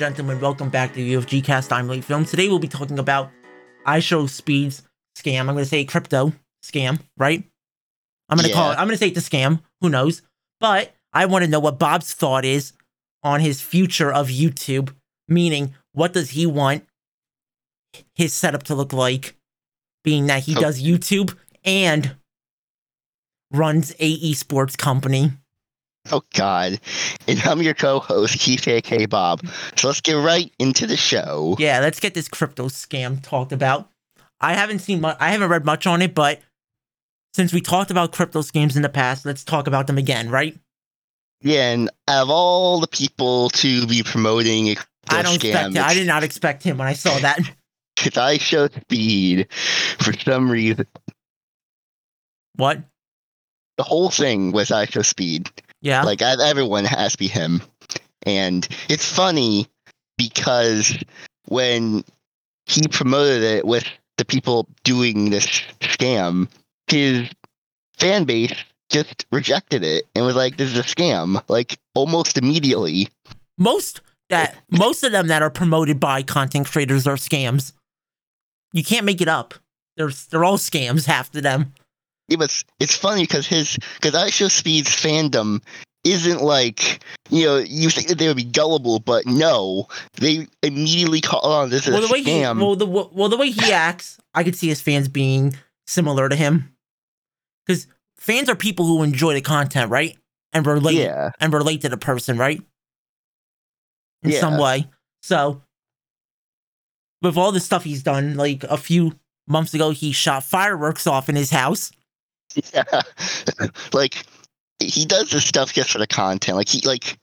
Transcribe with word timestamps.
and 0.00 0.14
gentlemen, 0.14 0.40
welcome 0.40 0.68
back 0.68 0.94
to 0.94 1.00
UFG 1.00 1.42
Cast. 1.42 1.72
I'm 1.72 1.88
Late 1.88 2.04
Film. 2.04 2.24
Today 2.24 2.46
we'll 2.46 2.60
be 2.60 2.68
talking 2.68 3.00
about 3.00 3.30
iShowSpeed's 3.84 4.82
scam. 5.16 5.40
I'm 5.40 5.46
going 5.46 5.58
to 5.58 5.64
say 5.64 5.84
crypto 5.84 6.32
scam, 6.64 7.00
right? 7.16 7.42
I'm 8.28 8.36
going 8.38 8.48
to 8.48 8.54
call 8.54 8.70
it, 8.70 8.74
I'm 8.74 8.86
going 8.86 8.96
to 8.96 8.96
say 8.98 9.08
it's 9.08 9.26
a 9.26 9.30
scam. 9.30 9.60
Who 9.80 9.88
knows? 9.88 10.22
But 10.60 10.94
I 11.12 11.26
want 11.26 11.44
to 11.44 11.50
know 11.50 11.58
what 11.58 11.80
Bob's 11.80 12.12
thought 12.12 12.44
is 12.44 12.74
on 13.24 13.40
his 13.40 13.60
future 13.60 14.12
of 14.12 14.28
YouTube, 14.28 14.94
meaning 15.26 15.74
what 15.94 16.12
does 16.12 16.30
he 16.30 16.46
want 16.46 16.84
his 18.14 18.32
setup 18.32 18.62
to 18.64 18.76
look 18.76 18.92
like, 18.92 19.34
being 20.04 20.26
that 20.26 20.44
he 20.44 20.56
Oh. 20.56 20.60
does 20.60 20.80
YouTube 20.80 21.36
and 21.64 22.14
runs 23.50 23.92
a 23.98 24.18
esports 24.20 24.78
company. 24.78 25.32
Oh 26.10 26.22
God! 26.34 26.80
And 27.26 27.40
I'm 27.44 27.62
your 27.62 27.74
co-host 27.74 28.38
Keith 28.38 28.66
A.K. 28.66 29.06
Bob. 29.06 29.46
So 29.76 29.88
let's 29.88 30.00
get 30.00 30.14
right 30.14 30.52
into 30.58 30.86
the 30.86 30.96
show. 30.96 31.56
Yeah, 31.58 31.80
let's 31.80 32.00
get 32.00 32.14
this 32.14 32.28
crypto 32.28 32.66
scam 32.68 33.22
talked 33.22 33.52
about. 33.52 33.90
I 34.40 34.54
haven't 34.54 34.78
seen 34.80 35.00
much, 35.00 35.16
I 35.20 35.30
haven't 35.30 35.48
read 35.50 35.64
much 35.64 35.86
on 35.86 36.00
it, 36.00 36.14
but 36.14 36.40
since 37.34 37.52
we 37.52 37.60
talked 37.60 37.90
about 37.90 38.12
crypto 38.12 38.40
scams 38.40 38.76
in 38.76 38.82
the 38.82 38.88
past, 38.88 39.26
let's 39.26 39.44
talk 39.44 39.66
about 39.66 39.86
them 39.86 39.98
again, 39.98 40.30
right? 40.30 40.56
Yeah, 41.40 41.72
and 41.72 41.90
out 42.08 42.22
of 42.24 42.30
all 42.30 42.80
the 42.80 42.88
people 42.88 43.50
to 43.50 43.86
be 43.86 44.02
promoting 44.02 44.68
a 44.68 44.76
I 45.08 45.22
don't 45.22 45.38
scam, 45.40 45.66
expect. 45.66 45.76
I 45.76 45.94
did 45.94 46.06
not 46.06 46.24
expect 46.24 46.62
him 46.62 46.78
when 46.78 46.88
I 46.88 46.94
saw 46.94 47.18
that. 47.18 47.38
Because 47.96 48.38
iShowSpeed 48.38 49.52
for 49.52 50.12
some 50.12 50.48
reason. 50.48 50.86
what? 52.54 52.80
The 53.76 53.82
whole 53.82 54.08
thing 54.08 54.52
was 54.52 54.68
iShowSpeed. 54.68 55.50
Yeah. 55.80 56.02
Like 56.02 56.22
I, 56.22 56.34
everyone 56.44 56.84
has 56.84 57.12
to 57.12 57.18
be 57.18 57.28
him, 57.28 57.62
and 58.24 58.66
it's 58.88 59.10
funny 59.10 59.68
because 60.16 60.96
when 61.46 62.04
he 62.66 62.86
promoted 62.88 63.42
it 63.42 63.64
with 63.64 63.84
the 64.16 64.24
people 64.24 64.68
doing 64.84 65.30
this 65.30 65.46
scam, 65.80 66.48
his 66.88 67.28
fan 67.96 68.24
base 68.24 68.54
just 68.90 69.26
rejected 69.30 69.84
it 69.84 70.04
and 70.14 70.24
was 70.24 70.36
like, 70.36 70.56
"This 70.56 70.70
is 70.70 70.78
a 70.78 70.82
scam!" 70.82 71.42
Like 71.48 71.78
almost 71.94 72.36
immediately. 72.38 73.08
most 73.56 74.00
that 74.30 74.56
most 74.70 75.02
of 75.04 75.12
them 75.12 75.28
that 75.28 75.42
are 75.42 75.50
promoted 75.50 75.98
by 75.98 76.22
content 76.22 76.66
creators 76.66 77.06
are 77.06 77.16
scams. 77.16 77.72
You 78.72 78.84
can't 78.84 79.06
make 79.06 79.20
it 79.20 79.28
up. 79.28 79.54
They're 79.96 80.12
they're 80.30 80.44
all 80.44 80.58
scams, 80.58 81.06
half 81.06 81.34
of 81.34 81.42
them. 81.42 81.72
It 82.28 82.38
was. 82.38 82.64
It's 82.78 82.96
funny 82.96 83.22
because 83.22 83.46
his 83.46 83.78
because 83.94 84.12
iShowSpeed's 84.12 84.90
fandom 84.90 85.62
isn't 86.04 86.42
like 86.42 87.02
you 87.30 87.44
know 87.44 87.58
you 87.58 87.90
think 87.90 88.08
that 88.08 88.18
they 88.18 88.28
would 88.28 88.36
be 88.36 88.44
gullible, 88.44 89.00
but 89.00 89.26
no, 89.26 89.88
they 90.14 90.46
immediately 90.62 91.20
call 91.20 91.40
on 91.40 91.70
this 91.70 91.86
is 91.86 91.94
Well, 91.94 92.04
a 92.04 92.06
the 92.06 92.12
way 92.12 92.22
he 92.22 92.40
well 92.40 92.76
the 92.76 92.86
well 92.86 93.28
the 93.28 93.36
way 93.36 93.50
he 93.50 93.72
acts, 93.72 94.18
I 94.34 94.44
could 94.44 94.56
see 94.56 94.68
his 94.68 94.80
fans 94.80 95.08
being 95.08 95.54
similar 95.86 96.28
to 96.28 96.36
him. 96.36 96.74
Because 97.66 97.86
fans 98.16 98.48
are 98.48 98.56
people 98.56 98.86
who 98.86 99.02
enjoy 99.02 99.34
the 99.34 99.40
content, 99.40 99.90
right? 99.90 100.16
And 100.52 100.66
relate 100.66 100.96
yeah. 100.96 101.30
and 101.40 101.52
relate 101.52 101.82
to 101.82 101.88
the 101.88 101.98
person, 101.98 102.38
right? 102.38 102.62
In 104.22 104.32
some 104.32 104.58
way. 104.58 104.88
So, 105.22 105.62
with 107.22 107.36
all 107.36 107.52
the 107.52 107.60
stuff 107.60 107.84
he's 107.84 108.02
done, 108.02 108.36
like 108.36 108.64
a 108.64 108.76
few 108.76 109.18
months 109.46 109.74
ago, 109.74 109.90
he 109.90 110.12
shot 110.12 110.44
fireworks 110.44 111.06
off 111.06 111.28
in 111.28 111.36
his 111.36 111.50
house. 111.50 111.92
Yeah. 112.74 113.02
like 113.92 114.24
he 114.80 115.04
does 115.04 115.30
this 115.30 115.44
stuff 115.44 115.72
just 115.72 115.90
for 115.90 115.98
the 115.98 116.06
content. 116.06 116.56
Like 116.56 116.68
he 116.68 116.80
like 116.86 117.18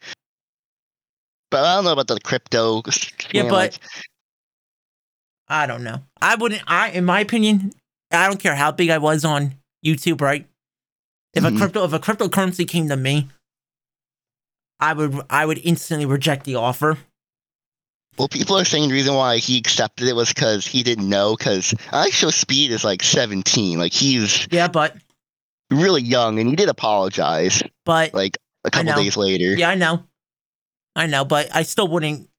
but 1.52 1.64
I 1.64 1.76
don't 1.76 1.86
know 1.86 1.94
about 1.94 2.08
the 2.08 2.20
crypto. 2.20 2.82
Yeah, 3.34 3.44
but- 3.44 3.52
like, 3.52 3.74
I 5.48 5.68
don't 5.68 5.84
know. 5.84 6.04
I 6.22 6.36
wouldn't. 6.36 6.64
I, 6.68 6.90
in 6.90 7.06
my 7.06 7.20
opinion, 7.20 7.72
I 8.12 8.28
don't 8.28 8.40
care 8.40 8.56
how 8.56 8.72
big 8.72 8.90
I 8.90 8.98
was 8.98 9.24
on 9.24 9.56
YouTube, 9.86 10.20
right? 10.22 10.48
If 11.34 11.44
Mhm. 11.44 11.56
a 11.56 11.58
crypto, 11.60 11.84
if 11.86 11.94
a 11.94 12.00
cryptocurrency 12.00 12.68
came 12.68 12.90
to 12.90 12.98
me, 12.98 13.30
I 14.80 14.94
would, 14.94 15.22
I 15.30 15.46
would 15.46 15.60
instantly 15.64 16.06
reject 16.06 16.46
the 16.46 16.56
offer. 16.56 16.98
well, 18.18 18.28
people 18.30 18.58
are 18.58 18.66
saying 18.66 18.88
the 18.88 18.94
reason 18.96 19.14
why 19.14 19.38
he 19.38 19.58
accepted 19.58 20.08
it 20.08 20.16
was 20.16 20.30
because 20.30 20.66
he 20.66 20.82
didn't 20.84 21.08
know. 21.10 21.36
Because 21.36 21.74
iShowSpeed 21.92 22.70
is 22.70 22.84
like 22.84 23.04
seventeen. 23.04 23.78
Like 23.78 23.94
he's 23.94 24.48
Yeah, 24.52 24.68
but, 24.68 24.96
really 25.72 26.02
young, 26.02 26.40
and 26.40 26.50
he 26.50 26.56
did 26.56 26.70
apologize. 26.70 27.62
but, 27.86 28.14
Like 28.14 28.38
a 28.64 28.72
couple 28.72 28.94
days 28.94 29.18
later. 29.18 29.56
yeah, 29.56 29.70
I 29.70 29.76
know, 29.76 30.04
I 30.96 31.08
know, 31.08 31.26
but 31.26 31.54
I 31.56 31.64
still 31.64 31.88
wouldn't. 31.88 32.30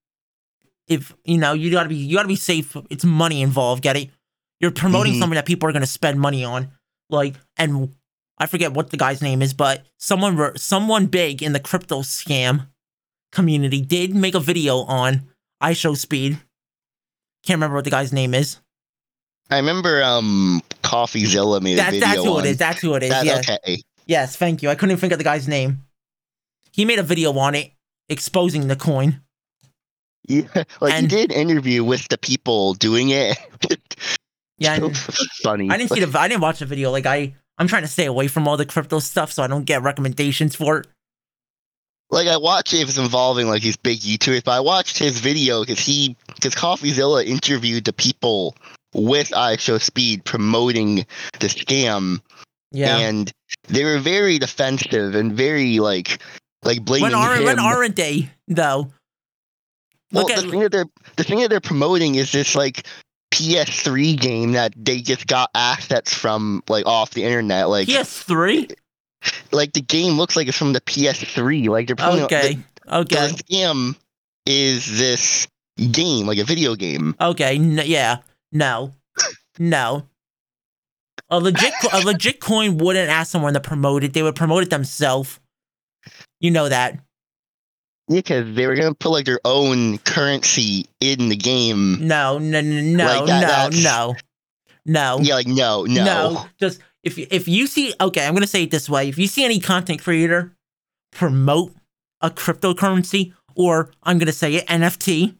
If 0.89 1.15
you 1.25 1.39
know, 1.39 1.53
you 1.53 1.71
gotta 1.71 1.89
be, 1.89 1.97
you 1.97 2.17
gotta 2.17 2.29
be 2.29 2.37
safe. 2.37 2.77
It's 2.91 3.05
money 3.05 3.43
involved. 3.43 3.83
Get 3.83 3.97
it? 3.97 4.11
You're 4.61 4.71
promoting 4.71 5.15
Mhm. 5.15 5.19
something 5.19 5.35
that 5.35 5.47
people 5.47 5.69
are 5.69 5.73
gonna 5.73 5.87
spend 5.87 6.21
money 6.21 6.45
on, 6.45 6.71
like, 7.11 7.35
and 7.57 7.95
I 8.39 8.47
forget 8.47 8.73
what 8.73 8.91
the 8.91 8.97
guy's 8.97 9.21
name 9.23 9.43
is, 9.43 9.53
but 9.55 9.85
someone, 9.99 10.57
someone 10.57 11.07
big 11.07 11.43
in 11.43 11.53
the 11.55 11.61
crypto 11.61 12.03
scam 12.03 12.69
community 13.33 13.81
did 13.81 14.15
make 14.15 14.35
a 14.35 14.41
video 14.41 14.79
on 14.83 15.29
iShowSpeed. 15.63 16.33
Can't 17.45 17.57
remember 17.57 17.77
what 17.77 17.85
the 17.85 17.91
guy's 17.91 18.13
name 18.13 18.35
is. 18.35 18.59
I 19.51 19.57
remember 19.59 20.03
um 20.03 20.63
CoffeeZilla 20.83 21.61
made 21.63 21.75
a 21.75 21.77
That, 21.77 21.91
video 21.93 22.07
that's 22.09 22.25
who 22.25 22.37
on 22.39 22.47
it 22.47 22.51
is. 22.51 22.57
That's 22.57 22.81
who 22.81 22.95
it 22.95 23.03
is. 23.05 23.11
that. 23.11 23.25
yeah. 23.25 23.39
Okay. 23.39 23.83
Yes, 24.07 24.37
thank 24.37 24.63
you. 24.63 24.69
I 24.71 24.75
couldn't 24.75 24.91
even 24.93 25.01
think 25.01 25.13
of 25.13 25.19
the 25.19 25.25
guy's 25.25 25.49
name. 25.49 25.83
He 26.73 26.85
made 26.85 26.99
a 26.99 27.03
video 27.03 27.37
on 27.39 27.55
it 27.55 27.73
exposing 28.09 28.69
the 28.69 28.77
coin. 28.77 29.21
Yeah, 30.29 30.43
like 30.81 30.93
And- 30.95 31.03
he 31.03 31.07
did 31.09 31.33
interview 31.33 31.83
with 31.85 32.09
the 32.09 32.19
people 32.19 32.75
doing 32.75 33.11
it. 33.11 33.37
Yeah, 34.59 34.77
So 34.79 34.91
funny. 35.43 35.69
I 35.71 35.77
didn't 35.77 35.91
see 35.91 36.03
the. 36.03 36.19
I 36.19 36.29
didn't 36.29 36.41
watch 36.41 36.61
the 36.61 36.65
video. 36.65 36.91
Like 36.91 37.05
I, 37.05 37.35
I'm 37.59 37.69
trying 37.69 37.83
to 37.83 37.89
stay 37.89 38.07
away 38.07 38.27
from 38.27 38.49
all 38.49 38.57
the 38.57 38.65
crypto 38.65 39.01
stuff, 39.01 39.31
so 39.31 39.43
I 39.43 39.49
don't 39.49 39.65
get 39.65 39.83
recommendations 39.83 40.57
for 40.57 40.79
it. 40.79 40.87
like 42.11 42.27
I 42.27 42.39
watch 42.39 42.73
it 42.73 42.87
was 42.87 42.97
involving 42.97 43.49
like 43.49 43.61
these 43.61 43.77
big 43.77 43.99
YouTubers, 43.99 44.45
but 44.45 44.53
I 44.53 44.61
watched 44.61 44.97
his 44.99 45.21
video 45.21 45.61
because 45.61 45.79
he 45.81 46.17
because 46.35 46.55
CoffeeZilla 46.55 47.27
interviewed 47.27 47.85
the 47.85 47.93
people 47.93 48.57
with 48.97 49.29
iShow 49.31 49.81
Speed 49.81 50.25
promoting 50.25 51.07
the 51.41 51.47
scam, 51.49 52.21
Yeah. 52.73 52.97
and 52.99 53.31
they 53.69 53.85
were 53.85 53.99
very 53.99 54.39
defensive 54.39 55.15
and 55.15 55.33
very 55.33 55.79
like 55.81 56.21
like 56.65 56.85
blaming 56.85 57.11
when 57.11 57.15
aren't 57.15 57.41
him. 57.41 57.45
when 57.47 57.59
aren't 57.59 57.97
they 57.97 58.31
though? 58.49 58.91
well, 60.13 60.25
Look 60.27 60.35
the 60.37 60.51
thing 60.51 60.61
that 60.61 60.73
they're 60.73 60.87
the 61.17 61.25
thing 61.25 61.41
that 61.41 61.51
they're 61.51 61.61
promoting 61.61 62.15
is 62.15 62.33
this 62.33 62.55
like 62.55 62.87
PS3 63.35 64.19
game 64.19 64.53
that 64.53 64.73
they 64.77 65.01
just 65.01 65.27
got 65.27 65.51
assets 65.55 66.15
from 66.15 66.63
like 66.69 66.87
off 66.87 67.11
the 67.11 67.25
internet. 67.25 67.69
Like 67.69 67.89
PS3. 67.89 68.73
like 69.53 69.73
the 69.73 69.83
game 69.83 70.15
looks 70.17 70.37
like 70.37 70.49
it's 70.49 70.57
from 70.57 70.73
the 70.73 70.81
PS3. 70.81 71.69
Like 71.69 71.87
they're 71.89 71.97
promoting 71.97 72.25
Okay. 72.25 72.59
the, 72.87 72.97
Okay. 72.99 73.27
the 73.29 73.43
scam 73.45 73.97
is 74.47 74.97
this 74.99 75.49
game, 75.93 76.27
like 76.27 76.39
a 76.39 76.45
video 76.45 76.75
game. 76.77 77.15
Okay. 77.21 77.57
N- 77.57 77.83
yeah. 77.85 78.19
No. 78.57 78.93
No. 79.59 80.07
A 81.29 81.41
legit 81.41 81.73
a 81.93 82.01
legit 82.01 82.41
coin 82.41 82.79
wouldn't 82.79 83.11
ask 83.11 83.31
someone 83.31 83.55
to 83.55 83.61
promote 83.61 84.05
it. 84.05 84.13
They 84.13 84.23
would 84.23 84.37
promote 84.37 84.63
it 84.63 84.71
themselves. 84.71 85.41
You 86.41 86.51
know 86.51 86.69
that. 86.69 86.95
Yeah, 88.09 88.17
because 88.21 88.55
they 88.55 88.67
were 88.67 88.77
gonna 88.77 88.95
put 88.95 89.11
like 89.11 89.27
their 89.27 89.41
own 89.45 89.99
currency 89.99 90.87
in 91.01 91.29
the 91.29 91.37
game. 91.37 92.07
No. 92.07 92.39
No. 92.39 92.61
No. 92.61 92.81
No. 92.81 93.05
Like 93.05 93.27
that- 93.27 93.73
no. 93.73 93.81
No. 93.83 94.17
No. 94.85 95.19
Yeah, 95.21 95.35
like 95.35 95.49
no, 95.49 95.83
no. 95.85 96.05
No, 96.05 96.47
just 96.61 96.81
if 97.03 97.19
if 97.19 97.49
you 97.49 97.67
see 97.67 97.93
okay, 98.01 98.25
I'm 98.25 98.35
gonna 98.35 98.47
say 98.47 98.63
it 98.63 98.71
this 98.71 98.89
way: 98.89 99.09
if 99.09 99.19
you 99.19 99.27
see 99.27 99.45
any 99.45 99.59
content 99.59 100.01
creator 100.01 100.53
promote 101.11 101.73
a 102.21 102.31
cryptocurrency, 102.31 103.33
or 103.57 103.91
I'm 104.05 104.19
gonna 104.19 104.31
say 104.31 104.55
it 104.55 104.67
NFT, 104.69 105.35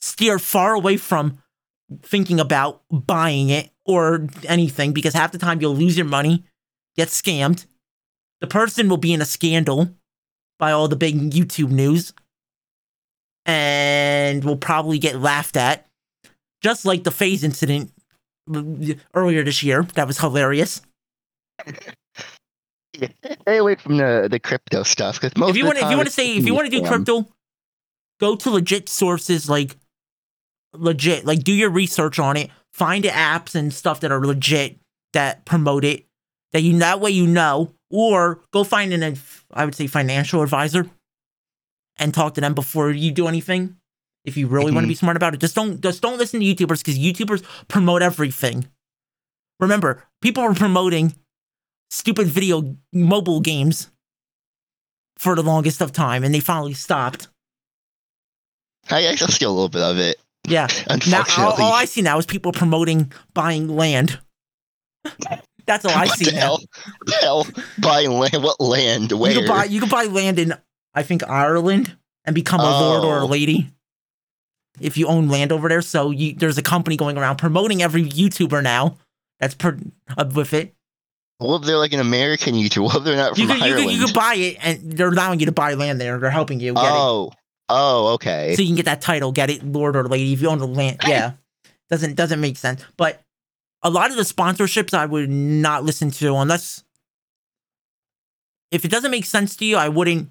steer 0.00 0.40
far 0.40 0.74
away 0.74 0.96
from 0.96 1.38
thinking 2.02 2.40
about 2.40 2.82
buying 2.90 3.48
it 3.50 3.70
or 3.84 4.26
anything 4.46 4.92
because 4.92 5.14
half 5.14 5.32
the 5.32 5.38
time 5.38 5.60
you'll 5.60 5.76
lose 5.76 5.96
your 5.96 6.06
money, 6.06 6.44
get 6.96 7.08
scammed. 7.08 7.66
The 8.40 8.46
person 8.46 8.88
will 8.88 8.98
be 8.98 9.12
in 9.12 9.20
a 9.20 9.24
scandal 9.24 9.90
by 10.58 10.72
all 10.72 10.88
the 10.88 10.96
big 10.96 11.16
YouTube 11.16 11.70
news, 11.70 12.12
and 13.46 14.44
will 14.44 14.56
probably 14.56 14.98
get 14.98 15.18
laughed 15.18 15.56
at, 15.56 15.86
just 16.62 16.84
like 16.84 17.04
the 17.04 17.10
FaZe 17.10 17.44
incident 17.44 17.92
earlier 19.14 19.42
this 19.42 19.62
year. 19.62 19.84
That 19.94 20.06
was 20.06 20.18
hilarious. 20.18 20.82
Yeah, 22.98 23.08
Stay 23.42 23.56
away 23.58 23.76
from 23.76 23.98
the 23.98 24.28
the 24.30 24.40
crypto 24.40 24.82
stuff 24.82 25.20
because 25.20 25.36
most 25.36 25.50
if 25.50 25.56
you 25.56 25.66
want, 25.66 25.78
if 25.78 25.90
you 25.90 25.96
want 25.96 26.08
to 26.08 26.12
say, 26.12 26.36
if 26.36 26.46
you 26.46 26.54
want 26.54 26.70
to 26.70 26.80
do 26.80 26.86
crypto, 26.86 27.28
go 28.20 28.34
to 28.36 28.50
legit 28.50 28.88
sources 28.88 29.48
like 29.48 29.76
legit, 30.72 31.24
like 31.24 31.44
do 31.44 31.52
your 31.52 31.70
research 31.70 32.18
on 32.18 32.36
it. 32.36 32.50
Find 32.72 33.04
the 33.04 33.08
apps 33.08 33.54
and 33.54 33.72
stuff 33.72 34.00
that 34.00 34.12
are 34.12 34.24
legit 34.24 34.78
that 35.12 35.44
promote 35.44 35.84
it. 35.84 36.06
That 36.52 36.62
you 36.62 36.78
that 36.78 37.00
way 37.00 37.10
you 37.10 37.26
know, 37.26 37.74
or 37.90 38.40
go 38.52 38.64
find 38.64 38.92
an 38.92 39.18
I 39.52 39.64
would 39.64 39.74
say 39.74 39.86
financial 39.86 40.42
advisor 40.42 40.88
and 41.98 42.14
talk 42.14 42.34
to 42.34 42.40
them 42.40 42.54
before 42.54 42.90
you 42.90 43.10
do 43.10 43.28
anything. 43.28 43.76
If 44.24 44.36
you 44.36 44.46
really 44.46 44.72
want 44.72 44.84
to 44.84 44.88
be 44.88 44.94
mm-hmm. 44.94 44.98
smart 44.98 45.16
about 45.16 45.34
it, 45.34 45.40
just 45.40 45.54
don't 45.54 45.80
just 45.80 46.02
don't 46.02 46.18
listen 46.18 46.40
to 46.40 46.46
YouTubers 46.46 46.78
because 46.78 46.98
YouTubers 46.98 47.42
promote 47.68 48.02
everything. 48.02 48.68
Remember, 49.60 50.04
people 50.20 50.42
were 50.42 50.54
promoting 50.54 51.14
stupid 51.90 52.26
video 52.26 52.76
mobile 52.92 53.40
games 53.40 53.90
for 55.18 55.34
the 55.34 55.42
longest 55.42 55.80
of 55.80 55.92
time, 55.92 56.24
and 56.24 56.34
they 56.34 56.40
finally 56.40 56.74
stopped. 56.74 57.28
I, 58.90 59.08
I 59.08 59.14
still 59.16 59.28
see 59.28 59.44
a 59.44 59.50
little 59.50 59.68
bit 59.68 59.82
of 59.82 59.98
it. 59.98 60.18
Yeah. 60.48 60.66
Now, 60.66 60.74
all, 60.88 60.94
Unfortunately, 60.94 61.64
all 61.64 61.72
I 61.72 61.84
see 61.84 62.02
now 62.02 62.18
is 62.18 62.26
people 62.26 62.52
promoting 62.52 63.12
buying 63.34 63.68
land. 63.68 64.18
That's 65.66 65.84
all 65.84 65.90
I 65.92 66.06
what 66.06 66.18
see 66.18 66.30
now. 66.30 66.40
hell? 66.40 66.60
What 67.04 67.22
hell? 67.22 67.46
Buying 67.80 68.10
land? 68.12 68.42
What 68.42 68.60
land? 68.60 69.12
Where? 69.12 69.32
You 69.32 69.38
can 69.40 69.48
buy 69.48 69.64
you 69.64 69.80
can 69.80 69.88
buy 69.88 70.04
land 70.04 70.38
in 70.38 70.54
I 70.94 71.02
think 71.02 71.28
Ireland 71.28 71.96
and 72.24 72.34
become 72.34 72.60
a 72.60 72.64
lord 72.64 73.04
or 73.04 73.18
a 73.18 73.22
Oh. 73.24 73.26
lady 73.26 73.70
if 74.80 74.96
you 74.96 75.06
own 75.08 75.28
land 75.28 75.52
over 75.52 75.68
there. 75.68 75.82
So 75.82 76.10
you, 76.10 76.34
there's 76.34 76.56
a 76.58 76.62
company 76.62 76.96
going 76.96 77.18
around 77.18 77.36
promoting 77.36 77.82
every 77.82 78.04
YouTuber 78.04 78.62
now 78.62 78.96
that's 79.40 79.54
per, 79.54 79.76
uh, 80.16 80.24
with 80.34 80.54
it. 80.54 80.74
What 81.38 81.60
if 81.60 81.66
they're 81.66 81.76
like 81.78 81.92
an 81.92 82.00
American 82.00 82.54
YouTuber? 82.54 82.82
What 82.84 82.96
if 82.96 83.04
they're 83.04 83.16
not 83.16 83.36
You 83.38 83.46
from 83.46 83.58
you, 83.58 83.62
Ireland? 83.64 83.88
can, 83.90 83.98
you 83.98 84.04
can 84.06 84.14
buy 84.14 84.34
it 84.34 84.56
and 84.62 84.92
they're 84.92 85.08
allowing 85.08 85.40
you 85.40 85.46
to 85.46 85.52
buy 85.52 85.74
land 85.74 86.00
there. 86.00 86.18
They're 86.18 86.30
helping 86.30 86.60
you 86.60 86.74
get 86.74 86.82
oh, 86.84 87.32
oh, 87.68 88.14
okay. 88.14 88.54
so 88.56 88.62
you 88.62 88.68
can 88.68 88.76
get 88.76 88.84
that 88.86 89.00
title, 89.00 89.32
get 89.32 89.50
it, 89.50 89.64
lord 89.64 89.96
or 89.96 90.04
lady 90.04 90.32
if 90.32 90.40
you 90.42 90.48
own 90.48 90.58
the 90.58 90.66
land. 90.66 90.98
Yeah, 91.06 91.32
doesn't 91.90 92.14
doesn't 92.14 92.40
make 92.40 92.56
sense. 92.56 92.84
But 92.96 93.20
a 93.82 93.90
lot 93.90 94.10
of 94.10 94.16
the 94.16 94.22
sponsorships 94.22 94.94
I 94.94 95.06
would 95.06 95.30
not 95.30 95.84
listen 95.84 96.10
to 96.12 96.34
unless 96.36 96.84
if 98.70 98.84
it 98.84 98.90
doesn't 98.90 99.10
make 99.10 99.24
sense 99.24 99.56
to 99.56 99.64
you, 99.64 99.76
I 99.76 99.88
wouldn't 99.88 100.30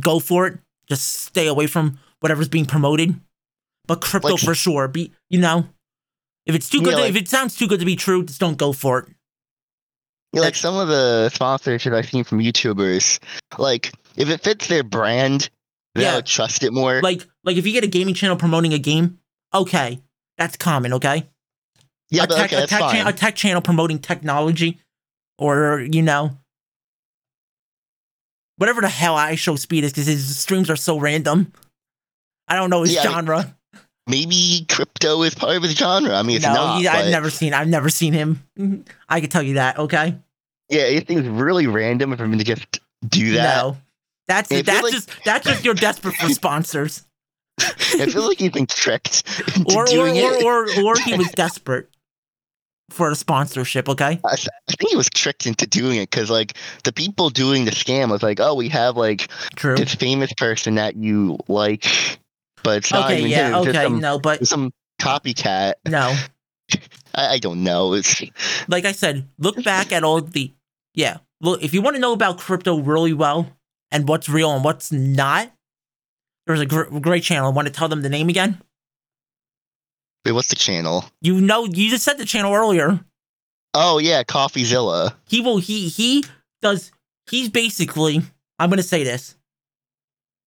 go 0.00 0.18
for 0.18 0.46
it. 0.46 0.58
Just 0.88 1.20
stay 1.24 1.46
away 1.46 1.66
from 1.66 1.98
whatever's 2.20 2.48
being 2.48 2.66
promoted. 2.66 3.18
But 3.86 4.00
crypto 4.00 4.30
Like- 4.30 4.40
for 4.40 4.54
sure. 4.54 4.88
Be 4.88 5.12
you 5.28 5.40
know, 5.40 5.66
if 6.46 6.54
it's 6.54 6.68
too 6.68 6.78
Yeah, 6.78 6.84
good, 6.84 6.90
to, 6.92 6.96
like- 6.98 7.10
if 7.10 7.16
it 7.16 7.28
sounds 7.28 7.56
too 7.56 7.66
good 7.66 7.80
to 7.80 7.86
be 7.86 7.96
true, 7.96 8.24
just 8.24 8.40
don't 8.40 8.56
go 8.56 8.72
for 8.72 9.00
it. 9.00 9.08
Yeah, 10.32 10.40
like 10.40 10.54
some 10.54 10.76
of 10.76 10.88
the 10.88 11.30
sponsorships 11.34 11.94
I've 11.94 12.08
seen 12.08 12.24
from 12.24 12.38
YouTubers, 12.38 13.18
like 13.58 13.92
if 14.16 14.30
it 14.30 14.40
fits 14.40 14.66
their 14.66 14.82
brand, 14.82 15.50
then 15.94 16.04
Yeah. 16.04 16.12
I 16.12 16.16
would 16.16 16.26
trust 16.26 16.62
it 16.62 16.72
more. 16.72 17.00
Like 17.02 17.26
like 17.44 17.56
if 17.56 17.66
you 17.66 17.72
get 17.72 17.84
a 17.84 17.88
gaming 17.88 18.14
channel 18.14 18.36
promoting 18.36 18.72
a 18.72 18.78
game, 18.78 19.18
okay, 19.52 20.00
that's 20.38 20.56
common. 20.56 20.92
Okay, 20.94 21.28
yeah, 22.10 22.24
a 22.24 22.26
but 22.26 22.36
tech, 22.36 22.46
okay, 22.46 22.56
a, 22.56 22.60
that's 22.60 22.70
tech 22.70 22.80
fine. 22.80 22.94
chan- 22.94 23.06
a 23.06 23.12
tech 23.12 23.34
channel 23.36 23.62
promoting 23.62 23.98
technology, 23.98 24.78
or 25.38 25.80
you 25.80 26.02
know, 26.02 26.38
whatever 28.56 28.80
the 28.80 28.88
hell 28.88 29.16
iShowSpeed 29.16 29.82
is, 29.82 29.92
because 29.92 30.06
his 30.06 30.36
streams 30.38 30.70
are 30.70 30.76
so 30.76 30.98
random. 30.98 31.52
I 32.48 32.56
don't 32.56 32.70
know 32.70 32.82
his 32.82 32.94
Yeah, 32.94 33.02
I- 33.02 33.04
genre. 33.12 33.56
Maybe 34.08 34.66
crypto 34.68 35.22
is 35.22 35.32
part 35.34 35.56
of 35.56 35.62
his 35.62 35.74
genre. 35.74 36.12
I 36.12 36.22
mean, 36.24 36.36
it's 36.38 36.44
no, 36.44 36.52
not. 36.54 36.80
he- 36.80 36.88
I've 36.88 37.10
never 37.10 37.30
seen. 37.30 37.54
I've 37.54 37.68
never 37.68 37.88
seen 37.88 38.12
him. 38.12 38.42
I 39.08 39.20
can 39.20 39.30
tell 39.30 39.44
you 39.44 39.54
that. 39.54 39.78
Okay. 39.78 40.18
Yeah, 40.68 40.82
it 40.82 41.06
seems 41.06 41.26
really 41.28 41.68
random 41.68 42.16
for 42.16 42.24
him 42.24 42.36
to 42.36 42.44
just 42.44 42.80
do 43.06 43.34
that. 43.34 43.56
No, 43.62 43.76
that's 44.32 44.48
that's 44.62 44.82
like- 44.82 44.92
just 44.92 45.10
that's 45.24 45.46
just 45.46 45.64
you're 45.64 45.74
desperate 45.74 46.14
for 46.14 46.28
sponsors, 46.40 47.04
I 47.60 48.06
feel 48.06 48.26
like 48.26 48.38
he's 48.38 48.50
been 48.50 48.66
tricked 48.66 49.22
into 49.56 49.76
or 49.76 49.82
or, 49.82 49.86
doing 49.86 50.16
it. 50.16 50.42
or 50.44 50.66
or 50.68 50.84
or 50.84 50.98
he 50.98 51.14
was 51.14 51.28
desperate 51.34 51.88
for 52.90 53.10
a 53.10 53.14
sponsorship. 53.14 53.88
Okay. 53.88 54.20
I, 54.24 54.32
I 54.32 54.72
think 54.76 54.90
he 54.90 54.96
was 54.96 55.08
tricked 55.08 55.46
into 55.46 55.66
doing 55.66 55.96
it 55.96 56.10
because, 56.10 56.28
like, 56.30 56.56
the 56.84 56.92
people 56.92 57.30
doing 57.30 57.64
the 57.64 57.70
scam 57.70 58.10
was 58.10 58.22
like, 58.22 58.38
"Oh, 58.40 58.54
we 58.54 58.68
have 58.68 58.96
like 58.96 59.28
True. 59.56 59.76
this 59.76 59.94
famous 59.94 60.32
person 60.34 60.74
that 60.76 60.96
you 60.96 61.38
like, 61.48 61.86
but 62.62 62.78
it's 62.78 62.92
not 62.92 63.06
Okay. 63.06 63.18
even 63.18 63.30
Yeah. 63.30 63.48
him. 63.48 63.54
Okay. 63.68 63.82
some, 63.84 64.00
No, 64.00 64.18
but 64.18 64.46
some 64.46 64.72
copycat." 65.00 65.74
no. 65.88 66.14
I, 67.14 67.34
I 67.34 67.38
don't 67.38 67.62
know. 67.62 67.92
It's 67.94 68.22
like 68.68 68.84
I 68.86 68.92
said, 68.92 69.28
look 69.38 69.62
back 69.62 69.92
at 69.92 70.04
all 70.04 70.20
the 70.22 70.52
yeah. 70.94 71.18
Look, 71.40 71.62
if 71.62 71.74
you 71.74 71.82
want 71.82 71.96
to 71.96 72.00
know 72.00 72.12
about 72.12 72.38
crypto 72.38 72.78
really 72.78 73.12
well 73.12 73.48
and 73.92 74.08
what's 74.08 74.28
real 74.28 74.50
and 74.52 74.64
what's 74.64 74.90
not, 74.90 75.52
there's 76.46 76.60
a 76.60 76.66
gr- 76.66 76.98
great 76.98 77.22
channel. 77.22 77.46
I 77.46 77.54
want 77.54 77.68
to 77.68 77.72
tell 77.72 77.88
them 77.88 78.02
the 78.02 78.08
name 78.08 78.28
again. 78.28 78.60
wait, 80.24 80.32
what's 80.32 80.48
the 80.48 80.56
channel? 80.56 81.04
You 81.20 81.40
know, 81.40 81.64
you 81.66 81.90
just 81.90 82.04
said 82.04 82.18
the 82.18 82.24
channel 82.24 82.52
earlier. 82.52 82.98
Oh 83.74 83.98
yeah, 83.98 84.22
CoffeeZilla. 84.24 85.14
He 85.28 85.40
will. 85.40 85.58
He 85.58 85.88
he 85.88 86.24
does. 86.60 86.90
He's 87.30 87.48
basically. 87.48 88.22
I'm 88.58 88.68
gonna 88.70 88.82
say 88.82 89.04
this. 89.04 89.36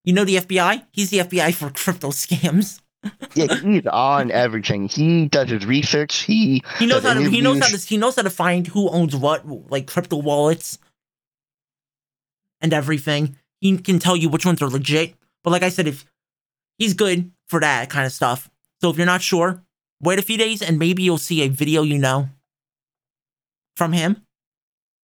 You 0.03 0.13
know 0.13 0.23
the 0.25 0.35
FBI? 0.37 0.85
He's 0.91 1.09
the 1.09 1.19
FBI 1.19 1.53
for 1.55 1.69
crypto 1.71 2.09
scams. 2.09 2.81
Yeah, 3.35 3.53
he's 3.57 3.85
on 3.85 4.31
everything. 4.31 4.87
He 4.87 5.27
does 5.27 5.49
his 5.51 5.63
research. 5.65 6.23
He 6.23 6.63
He 6.79 6.87
knows 6.87 7.03
how 7.03 7.13
to. 7.13 7.29
He 7.29 7.39
knows 7.41 7.59
how 7.59 7.67
to. 7.67 7.77
He 7.77 7.97
knows 7.97 8.15
how 8.15 8.23
to 8.23 8.29
find 8.31 8.65
who 8.65 8.89
owns 8.89 9.15
what, 9.15 9.45
like 9.69 9.85
crypto 9.85 10.17
wallets, 10.17 10.79
and 12.61 12.73
everything. 12.73 13.37
He 13.61 13.77
can 13.77 13.99
tell 13.99 14.15
you 14.15 14.29
which 14.29 14.45
ones 14.45 14.61
are 14.61 14.69
legit. 14.69 15.15
But 15.43 15.51
like 15.51 15.63
I 15.63 15.69
said, 15.69 15.87
if 15.87 16.05
he's 16.77 16.93
good 16.93 17.31
for 17.47 17.59
that 17.59 17.89
kind 17.89 18.05
of 18.05 18.11
stuff, 18.11 18.49
so 18.81 18.89
if 18.89 18.97
you're 18.97 19.05
not 19.05 19.21
sure, 19.21 19.63
wait 20.01 20.19
a 20.19 20.23
few 20.23 20.37
days 20.37 20.61
and 20.61 20.79
maybe 20.79 21.03
you'll 21.03 21.17
see 21.17 21.41
a 21.41 21.47
video 21.47 21.81
you 21.81 21.97
know 21.97 22.29
from 23.75 23.93
him 23.93 24.25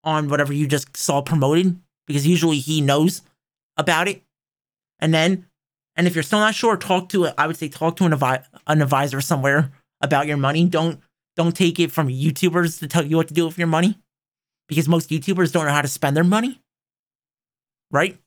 on 0.04 0.30
whatever 0.30 0.54
you 0.54 0.68
just 0.68 0.96
saw 0.96 1.22
promoted 1.22 1.80
because 2.08 2.26
usually 2.26 2.58
he 2.58 2.82
knows 2.82 3.22
about 3.78 4.08
it. 4.08 4.24
And 5.00 5.14
then, 5.14 5.46
and 5.96 6.08
if 6.08 6.16
you're 6.16 6.24
still 6.24 6.40
not 6.40 6.56
sure, 6.56 6.78
talk 6.78 7.10
to 7.10 7.28
I 7.38 7.48
would 7.48 7.58
say 7.58 7.70
talk 7.70 7.96
to 7.98 8.06
an, 8.06 8.12
advi- 8.12 8.44
an 8.68 8.82
advisor 8.82 9.22
somewhere 9.22 9.72
about 10.02 10.28
your 10.28 10.38
money. 10.38 10.66
Don't 10.66 11.00
don't 11.36 11.56
take 11.56 11.80
it 11.80 11.92
from 11.92 12.10
YouTubers 12.10 12.80
to 12.80 12.88
tell 12.88 13.06
you 13.06 13.18
what 13.18 13.28
to 13.30 13.34
do 13.34 13.46
with 13.46 13.58
your 13.58 13.68
money 13.68 13.98
because 14.68 14.88
most 14.90 15.10
YouTubers 15.10 15.52
don't 15.52 15.66
know 15.66 15.72
how 15.72 15.82
to 15.82 15.88
spend 15.88 16.16
their 16.16 16.24
money. 16.24 16.62
Right? 17.92 18.18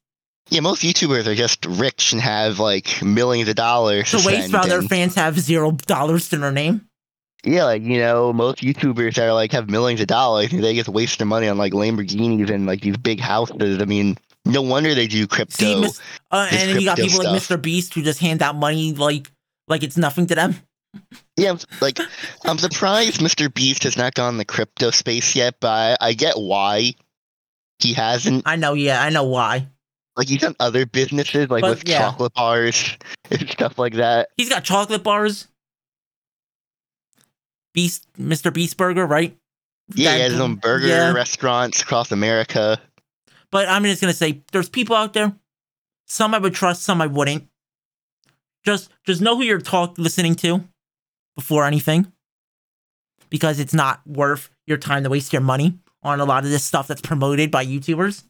Yeah, 0.50 0.60
most 0.60 0.82
YouTubers 0.82 1.26
are 1.26 1.34
just 1.34 1.64
rich 1.64 2.12
and 2.12 2.20
have 2.20 2.58
like 2.58 3.02
millions 3.02 3.48
of 3.48 3.54
dollars. 3.54 4.08
So 4.08 4.18
to 4.18 4.26
waste 4.26 4.52
while 4.52 4.66
their 4.66 4.82
fans 4.82 5.14
have 5.14 5.38
zero 5.38 5.72
dollars 5.72 6.28
to 6.30 6.38
their 6.38 6.52
name. 6.52 6.88
Yeah, 7.44 7.64
like 7.64 7.82
you 7.82 7.98
know, 7.98 8.32
most 8.32 8.58
YouTubers 8.60 9.18
are 9.18 9.32
like 9.32 9.52
have 9.52 9.70
millions 9.70 10.00
of 10.00 10.06
dollars 10.06 10.52
and 10.52 10.62
they 10.62 10.74
just 10.74 10.88
waste 10.88 11.18
their 11.18 11.26
money 11.26 11.48
on 11.48 11.58
like 11.58 11.72
Lamborghinis 11.72 12.50
and 12.50 12.66
like 12.66 12.82
these 12.82 12.96
big 12.96 13.20
houses. 13.20 13.80
I 13.80 13.84
mean, 13.84 14.16
no 14.44 14.62
wonder 14.62 14.94
they 14.94 15.06
do 15.06 15.26
crypto. 15.26 15.54
See, 15.56 15.80
Miss, 15.80 16.00
uh, 16.30 16.48
and 16.50 16.70
then 16.70 16.80
you 16.80 16.86
got 16.86 16.98
people 16.98 17.24
like. 17.24 17.40
Mr. 17.40 17.60
Beast 17.60 17.94
who 17.94 18.02
just 18.02 18.20
hand 18.20 18.42
out 18.42 18.56
money 18.56 18.92
like 18.92 19.30
like 19.68 19.82
it's 19.82 19.96
nothing 19.96 20.26
to 20.26 20.34
them. 20.34 20.56
Yeah, 21.36 21.52
I'm, 21.52 21.58
like 21.80 21.98
I'm 22.44 22.58
surprised 22.58 23.20
Mr. 23.20 23.52
Beast 23.52 23.84
has 23.84 23.96
not 23.96 24.14
gone 24.14 24.34
in 24.34 24.38
the 24.38 24.44
crypto 24.44 24.90
space 24.90 25.34
yet, 25.34 25.54
but 25.60 25.98
I, 26.00 26.08
I 26.08 26.12
get 26.12 26.34
why 26.36 26.94
he 27.82 27.92
hasn't. 27.92 28.42
I 28.46 28.56
know, 28.56 28.74
yeah, 28.74 29.02
I 29.02 29.10
know 29.10 29.24
why. 29.24 29.66
Like 30.16 30.28
he's 30.28 30.40
done 30.40 30.54
other 30.60 30.84
businesses, 30.86 31.48
like 31.48 31.62
But, 31.62 31.70
with 31.78 31.88
yeah. 31.88 31.98
chocolate 32.00 32.34
bars 32.34 32.96
and 33.30 33.48
stuff 33.48 33.78
like 33.78 33.94
that. 33.94 34.28
He's 34.36 34.48
got 34.48 34.64
chocolate 34.64 35.02
bars. 35.02 35.48
Beast, 37.74 38.06
Mr. 38.18 38.52
Beast 38.52 38.76
Burger, 38.76 39.06
right? 39.06 39.36
Yeah, 39.94 40.10
That- 40.10 40.16
he 40.16 40.22
has 40.22 40.32
his 40.32 40.40
own 40.40 40.56
burger 40.56 40.86
yeah. 40.88 41.12
restaurants 41.12 41.80
across 41.80 42.12
America. 42.12 42.78
But 43.50 43.68
I'm 43.68 43.84
just 43.84 44.00
gonna 44.00 44.12
say, 44.12 44.42
there's 44.52 44.68
people 44.68 44.96
out 44.96 45.12
there. 45.12 45.34
Some 46.06 46.34
I 46.34 46.38
would 46.38 46.54
trust, 46.54 46.82
some 46.82 47.00
I 47.00 47.06
wouldn't. 47.06 47.48
Just, 48.64 48.90
just 49.04 49.20
know 49.20 49.36
who 49.36 49.42
you're 49.42 49.58
talk 49.60 49.98
listening 49.98 50.34
to 50.36 50.62
before 51.34 51.64
anything, 51.66 52.12
because 53.30 53.58
it's 53.58 53.74
not 53.74 54.06
worth 54.06 54.50
your 54.66 54.76
time 54.78 55.02
to 55.04 55.10
waste 55.10 55.32
your 55.32 55.42
money 55.42 55.78
on 56.02 56.20
a 56.20 56.24
lot 56.24 56.44
of 56.44 56.50
this 56.50 56.64
stuff 56.64 56.88
that's 56.88 57.00
promoted 57.00 57.50
by 57.50 57.64
YouTubers. 57.64 58.24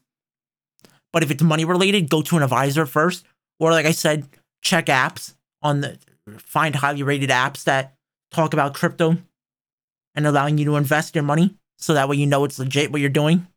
But 1.11 1.23
if 1.23 1.31
it's 1.31 1.43
money 1.43 1.65
related, 1.65 2.09
go 2.09 2.21
to 2.21 2.37
an 2.37 2.43
advisor 2.43 2.85
first, 2.85 3.25
or 3.59 3.71
like 3.71 3.85
I 3.85 3.91
said, 3.91 4.27
check 4.61 4.87
apps 4.87 5.33
on 5.61 5.81
the 5.81 5.97
find 6.37 6.75
highly 6.75 7.03
rated 7.03 7.29
apps 7.29 7.63
that 7.65 7.93
talk 8.31 8.53
about 8.53 8.73
crypto 8.73 9.17
and 10.15 10.25
allowing 10.25 10.57
you 10.57 10.65
to 10.65 10.75
invest 10.75 11.15
your 11.15 11.23
money, 11.23 11.55
so 11.77 11.93
that 11.93 12.07
way 12.07 12.15
you 12.15 12.25
know 12.25 12.43
it's 12.45 12.59
legit 12.59 12.91
what 12.91 13.01
you're 13.01 13.09
doing 13.09 13.47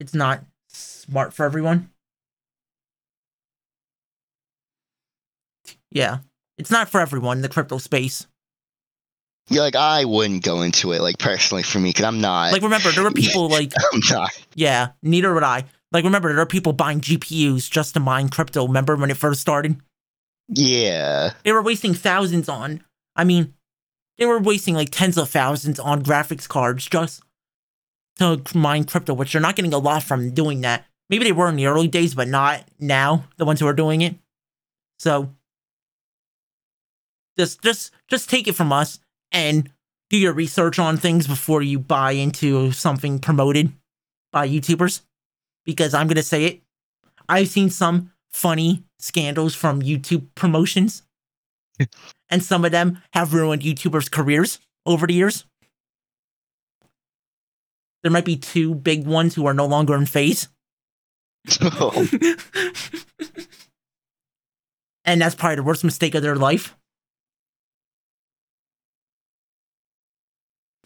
it's 0.00 0.14
not 0.14 0.44
smart 0.68 1.32
for 1.34 1.44
everyone. 1.44 1.90
Yeah. 5.90 6.18
It's 6.56 6.70
not 6.70 6.88
for 6.88 7.00
everyone, 7.00 7.38
in 7.38 7.42
the 7.42 7.48
crypto 7.48 7.78
space. 7.78 8.26
Yeah, 9.48 9.62
like 9.62 9.76
I 9.76 10.04
wouldn't 10.04 10.44
go 10.44 10.62
into 10.62 10.92
it, 10.92 11.00
like 11.00 11.18
personally 11.18 11.62
for 11.62 11.78
me, 11.78 11.90
because 11.90 12.04
I'm 12.04 12.20
not. 12.20 12.52
Like, 12.52 12.62
remember, 12.62 12.90
there 12.92 13.04
were 13.04 13.10
people 13.10 13.48
like, 13.58 13.72
I'm 13.92 14.00
not. 14.10 14.30
yeah, 14.54 14.88
neither 15.02 15.32
would 15.34 15.42
I. 15.42 15.64
Like, 15.90 16.04
remember, 16.04 16.28
there 16.28 16.40
are 16.42 16.46
people 16.46 16.74
buying 16.74 17.00
GPUs 17.00 17.70
just 17.70 17.94
to 17.94 18.00
mine 18.00 18.28
crypto. 18.28 18.66
Remember 18.66 18.94
when 18.96 19.10
it 19.10 19.16
first 19.16 19.40
started? 19.40 19.76
Yeah. 20.48 21.32
They 21.44 21.52
were 21.52 21.62
wasting 21.62 21.94
thousands 21.94 22.48
on, 22.48 22.82
I 23.16 23.24
mean, 23.24 23.54
they 24.18 24.26
were 24.26 24.38
wasting 24.38 24.74
like 24.74 24.90
tens 24.90 25.16
of 25.16 25.30
thousands 25.30 25.78
on 25.80 26.02
graphics 26.02 26.46
cards 26.48 26.86
just 26.86 27.22
to 28.18 28.42
mine 28.54 28.84
crypto, 28.84 29.14
which 29.14 29.32
they're 29.32 29.40
not 29.40 29.56
getting 29.56 29.72
a 29.72 29.78
lot 29.78 30.02
from 30.02 30.30
doing 30.34 30.60
that. 30.62 30.84
maybe 31.08 31.24
they 31.24 31.32
were 31.32 31.48
in 31.48 31.56
the 31.56 31.66
early 31.66 31.88
days, 31.88 32.14
but 32.14 32.28
not 32.28 32.64
now. 32.78 33.24
The 33.38 33.44
ones 33.46 33.60
who 33.60 33.66
are 33.66 33.72
doing 33.72 34.02
it. 34.02 34.16
So 34.98 35.32
just 37.38 37.62
just 37.62 37.92
just 38.08 38.28
take 38.28 38.48
it 38.48 38.54
from 38.54 38.72
us 38.72 38.98
and 39.32 39.70
do 40.10 40.16
your 40.16 40.32
research 40.32 40.78
on 40.78 40.96
things 40.96 41.26
before 41.26 41.62
you 41.62 41.78
buy 41.78 42.12
into 42.12 42.72
something 42.72 43.18
promoted 43.18 43.72
by 44.32 44.48
YouTubers. 44.48 45.02
Because 45.64 45.92
I'm 45.94 46.08
gonna 46.08 46.22
say 46.22 46.44
it, 46.44 46.62
I've 47.28 47.48
seen 47.48 47.70
some 47.70 48.12
funny 48.30 48.84
scandals 48.98 49.54
from 49.54 49.82
YouTube 49.82 50.26
promotions, 50.34 51.02
and 52.30 52.42
some 52.42 52.64
of 52.64 52.72
them 52.72 53.02
have 53.12 53.34
ruined 53.34 53.62
YouTubers' 53.62 54.10
careers 54.10 54.58
over 54.86 55.06
the 55.06 55.14
years. 55.14 55.44
There 58.02 58.12
might 58.12 58.24
be 58.24 58.36
two 58.36 58.74
big 58.74 59.06
ones 59.06 59.34
who 59.34 59.46
are 59.46 59.54
no 59.54 59.66
longer 59.66 59.94
in 59.94 60.06
FaZe. 60.06 60.48
and 65.04 65.20
that's 65.20 65.34
probably 65.34 65.56
the 65.56 65.62
worst 65.62 65.84
mistake 65.84 66.14
of 66.14 66.22
their 66.22 66.36
life. 66.36 66.77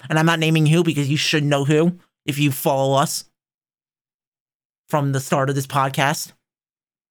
And 0.09 0.19
I'm 0.19 0.27
not 0.27 0.39
naming 0.39 0.67
who 0.67 0.83
because 0.83 1.09
you 1.09 1.17
should 1.17 1.45
know 1.45 1.65
who 1.65 1.99
if 2.27 2.39
you 2.39 2.51
follow 2.53 2.97
us 2.97 3.25
from 4.89 5.13
the 5.13 5.21
start 5.21 5.49
of 5.49 5.55
this 5.55 5.67
podcast. 5.67 6.33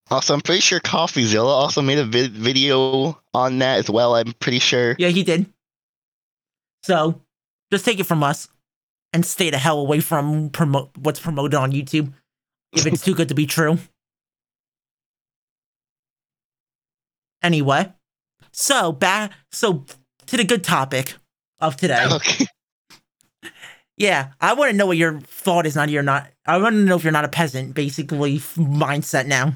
Also, 0.09 0.33
I'm 0.33 0.41
pretty 0.41 0.61
sure 0.61 0.79
CoffeeZilla 0.79 1.45
also 1.45 1.81
made 1.81 1.97
a 1.97 2.05
vi- 2.05 2.27
video 2.27 3.17
on 3.33 3.59
that 3.59 3.79
as 3.79 3.89
well. 3.89 4.15
I'm 4.15 4.33
pretty 4.33 4.59
sure. 4.59 4.95
Yeah, 4.99 5.07
he 5.07 5.23
did. 5.23 5.45
So 6.83 7.21
just 7.71 7.85
take 7.85 7.99
it 7.99 8.05
from 8.05 8.23
us 8.23 8.49
and 9.13 9.25
stay 9.25 9.49
the 9.49 9.57
hell 9.57 9.79
away 9.79 9.99
from 9.99 10.49
promote 10.49 10.89
what's 10.97 11.19
promoted 11.19 11.55
on 11.55 11.71
YouTube 11.71 12.13
if 12.73 12.85
it's 12.85 13.03
too 13.03 13.15
good 13.15 13.29
to 13.29 13.35
be 13.35 13.45
true. 13.45 13.77
Anyway, 17.43 17.91
so 18.51 18.91
back 18.91 19.31
so 19.51 19.85
to 20.27 20.37
the 20.37 20.43
good 20.43 20.63
topic 20.63 21.15
of 21.59 21.77
today. 21.77 22.05
Okay. 22.11 22.45
Yeah, 24.01 24.29
I 24.41 24.53
want 24.53 24.71
to 24.71 24.75
know 24.75 24.87
what 24.87 24.97
your 24.97 25.19
thought 25.19 25.67
is. 25.67 25.75
Not 25.75 25.89
you're 25.89 26.01
not. 26.01 26.27
I 26.47 26.57
want 26.57 26.73
to 26.73 26.81
know 26.81 26.95
if 26.95 27.03
you're 27.03 27.13
not 27.13 27.23
a 27.23 27.29
peasant. 27.29 27.75
Basically, 27.75 28.39
mindset 28.39 29.27
now. 29.27 29.53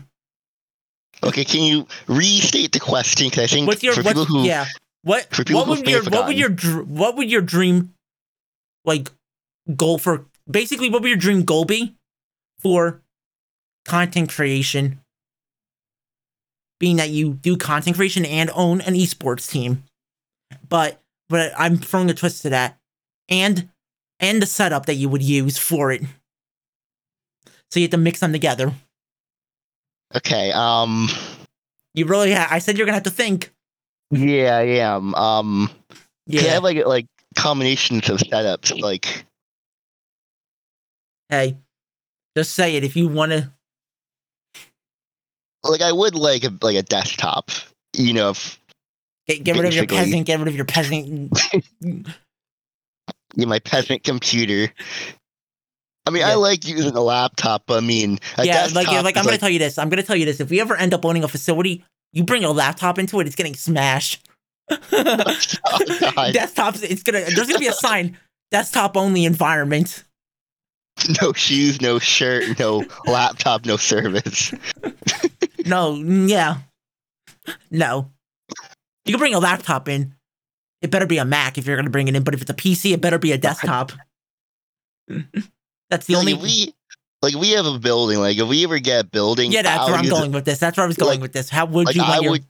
Okay, 1.23 1.43
can 1.43 1.63
you 1.63 1.87
restate 2.07 2.71
the 2.71 2.79
question? 2.79 3.27
Because 3.27 3.45
I 3.45 3.47
think 3.47 3.67
What's 3.67 3.81
your 3.81 3.95
for 3.95 4.03
people 4.03 4.25
who 4.25 4.43
yeah? 4.43 4.65
What 5.01 5.33
for 5.33 5.43
people 5.43 5.65
what 5.65 5.69
would 5.69 5.87
your 5.87 6.03
what 6.03 6.27
would 6.27 6.37
your 6.37 6.49
dr- 6.49 6.87
what 6.87 7.15
would 7.15 7.31
your 7.31 7.41
dream 7.41 7.95
like 8.83 9.09
goal 9.75 9.97
for 9.97 10.25
basically 10.47 10.91
what 10.91 11.01
would 11.01 11.09
your 11.09 11.17
dream 11.17 11.43
goal 11.43 11.65
be 11.65 11.95
for 12.59 13.01
content 13.83 14.29
creation? 14.29 14.99
Being 16.79 16.97
that 16.97 17.09
you 17.09 17.33
do 17.33 17.57
content 17.57 17.95
creation 17.95 18.25
and 18.25 18.51
own 18.53 18.81
an 18.81 18.93
esports 18.93 19.49
team, 19.49 19.85
but 20.69 21.01
but 21.29 21.51
I'm 21.57 21.77
throwing 21.77 22.11
a 22.11 22.13
twist 22.13 22.43
to 22.43 22.49
that, 22.51 22.77
and 23.27 23.69
and 24.19 24.41
the 24.41 24.45
setup 24.45 24.85
that 24.85 24.95
you 24.95 25.09
would 25.09 25.23
use 25.23 25.57
for 25.57 25.91
it. 25.91 26.01
So 27.71 27.79
you 27.79 27.85
have 27.85 27.91
to 27.91 27.97
mix 27.97 28.19
them 28.19 28.31
together. 28.31 28.73
Okay, 30.15 30.51
um 30.53 31.09
You 31.93 32.05
really, 32.05 32.31
ha- 32.33 32.47
I 32.49 32.59
said 32.59 32.77
you're 32.77 32.85
gonna 32.85 32.95
have 32.95 33.03
to 33.03 33.09
think. 33.09 33.51
yeah, 34.11 34.55
I 34.57 34.61
am. 34.63 35.13
Um 35.15 35.69
yeah. 36.27 36.41
I 36.41 36.43
have 36.45 36.63
like 36.63 36.85
like 36.85 37.07
combinations 37.35 38.09
of 38.09 38.19
setups 38.19 38.79
like 38.79 39.25
Hey, 41.29 41.57
just 42.37 42.53
say 42.53 42.75
it 42.75 42.83
if 42.83 42.95
you 42.95 43.07
want 43.07 43.31
to. 43.31 43.51
like 45.63 45.81
I 45.81 45.91
would 45.91 46.13
like 46.15 46.43
a 46.43 46.53
like 46.61 46.75
a 46.77 46.83
desktop, 46.83 47.49
you 47.93 48.13
know, 48.13 48.29
if 48.29 48.59
Get, 49.27 49.43
get 49.43 49.55
rid 49.57 49.65
of 49.65 49.73
your 49.73 49.87
peasant. 49.87 50.27
Get 50.27 50.37
rid 50.37 50.47
of 50.47 50.55
your 50.55 50.65
peasant. 50.65 51.35
yeah, 53.35 53.45
my 53.45 53.59
peasant 53.59 54.03
computer. 54.03 54.71
I 56.07 56.11
mean, 56.11 56.23
I 56.23 56.35
like 56.35 56.67
using 56.67 56.95
a 56.95 57.01
laptop. 57.01 57.63
but 57.65 57.77
I 57.77 57.85
mean, 57.85 58.19
yeah, 58.37 58.67
like 58.73 58.73
desktop 58.73 59.03
like 59.03 59.17
I'm 59.17 59.25
gonna 59.25 59.37
tell 59.37 59.49
you 59.49 59.59
this. 59.59 59.77
I'm 59.77 59.89
gonna 59.89 60.03
tell 60.03 60.15
you 60.15 60.25
this. 60.25 60.39
If 60.39 60.49
we 60.49 60.59
ever 60.61 60.75
end 60.75 60.93
up 60.93 61.03
owning 61.05 61.23
a 61.23 61.27
facility, 61.27 61.83
you 62.13 62.23
bring 62.23 62.43
a 62.43 62.51
laptop 62.51 62.99
into 62.99 63.19
it, 63.19 63.27
it's 63.27 63.35
getting 63.35 63.55
smashed. 63.55 64.27
oh, 64.71 64.77
Desktops. 64.91 66.83
It's 66.83 67.03
gonna. 67.03 67.21
There's 67.21 67.47
gonna 67.47 67.59
be 67.59 67.67
a 67.67 67.73
sign. 67.73 68.17
Desktop 68.51 68.95
only 68.97 69.25
environment. 69.25 70.03
no 71.21 71.33
shoes, 71.33 71.81
no 71.81 71.99
shirt, 71.99 72.57
no 72.57 72.85
laptop, 73.05 73.65
no 73.65 73.77
service. 73.77 74.53
No. 75.65 75.93
mm, 75.95 76.29
Yeah. 76.29 76.57
No. 77.71 78.11
You 79.03 79.13
can 79.13 79.19
bring 79.19 79.33
a 79.33 79.39
laptop 79.39 79.89
in. 79.89 80.14
It 80.85 80.91
better 80.91 81.05
be 81.07 81.17
a 81.17 81.25
Mac 81.25 81.57
if 81.57 81.65
you're 81.65 81.75
gonna 81.75 81.89
bring 81.89 82.07
it 82.07 82.15
in. 82.15 82.23
But 82.23 82.33
if 82.35 82.41
it's 82.41 82.51
a 82.51 82.53
PC, 82.53 82.93
it 82.93 83.01
better 83.01 83.17
be 83.17 83.31
a 83.31 83.37
desktop. 83.37 83.91
That's 85.89 86.05
the 86.05 86.13
like 86.15 86.19
only. 86.19 86.33
we 86.35 86.73
like 87.21 87.35
we 87.35 87.51
have 87.51 87.65
a 87.65 87.77
building. 87.79 88.19
Like 88.19 88.37
if 88.37 88.47
we 88.47 88.63
ever 88.63 88.79
get 88.79 89.01
a 89.01 89.03
building, 89.07 89.51
yeah, 89.51 89.63
that's 89.63 89.81
I'll 89.81 89.87
where 89.87 89.95
I'm 89.97 90.03
use 90.03 90.13
a- 90.13 90.15
going 90.15 90.31
with 90.31 90.45
this. 90.45 90.59
That's 90.59 90.77
where 90.77 90.83
I 90.83 90.87
was 90.87 90.95
going 90.97 91.09
like- 91.13 91.21
with 91.21 91.33
this. 91.33 91.49
How 91.49 91.65
would 91.65 91.87
like 91.87 91.95
you 91.95 92.03
I 92.03 92.19
your 92.19 92.31
would. 92.31 92.43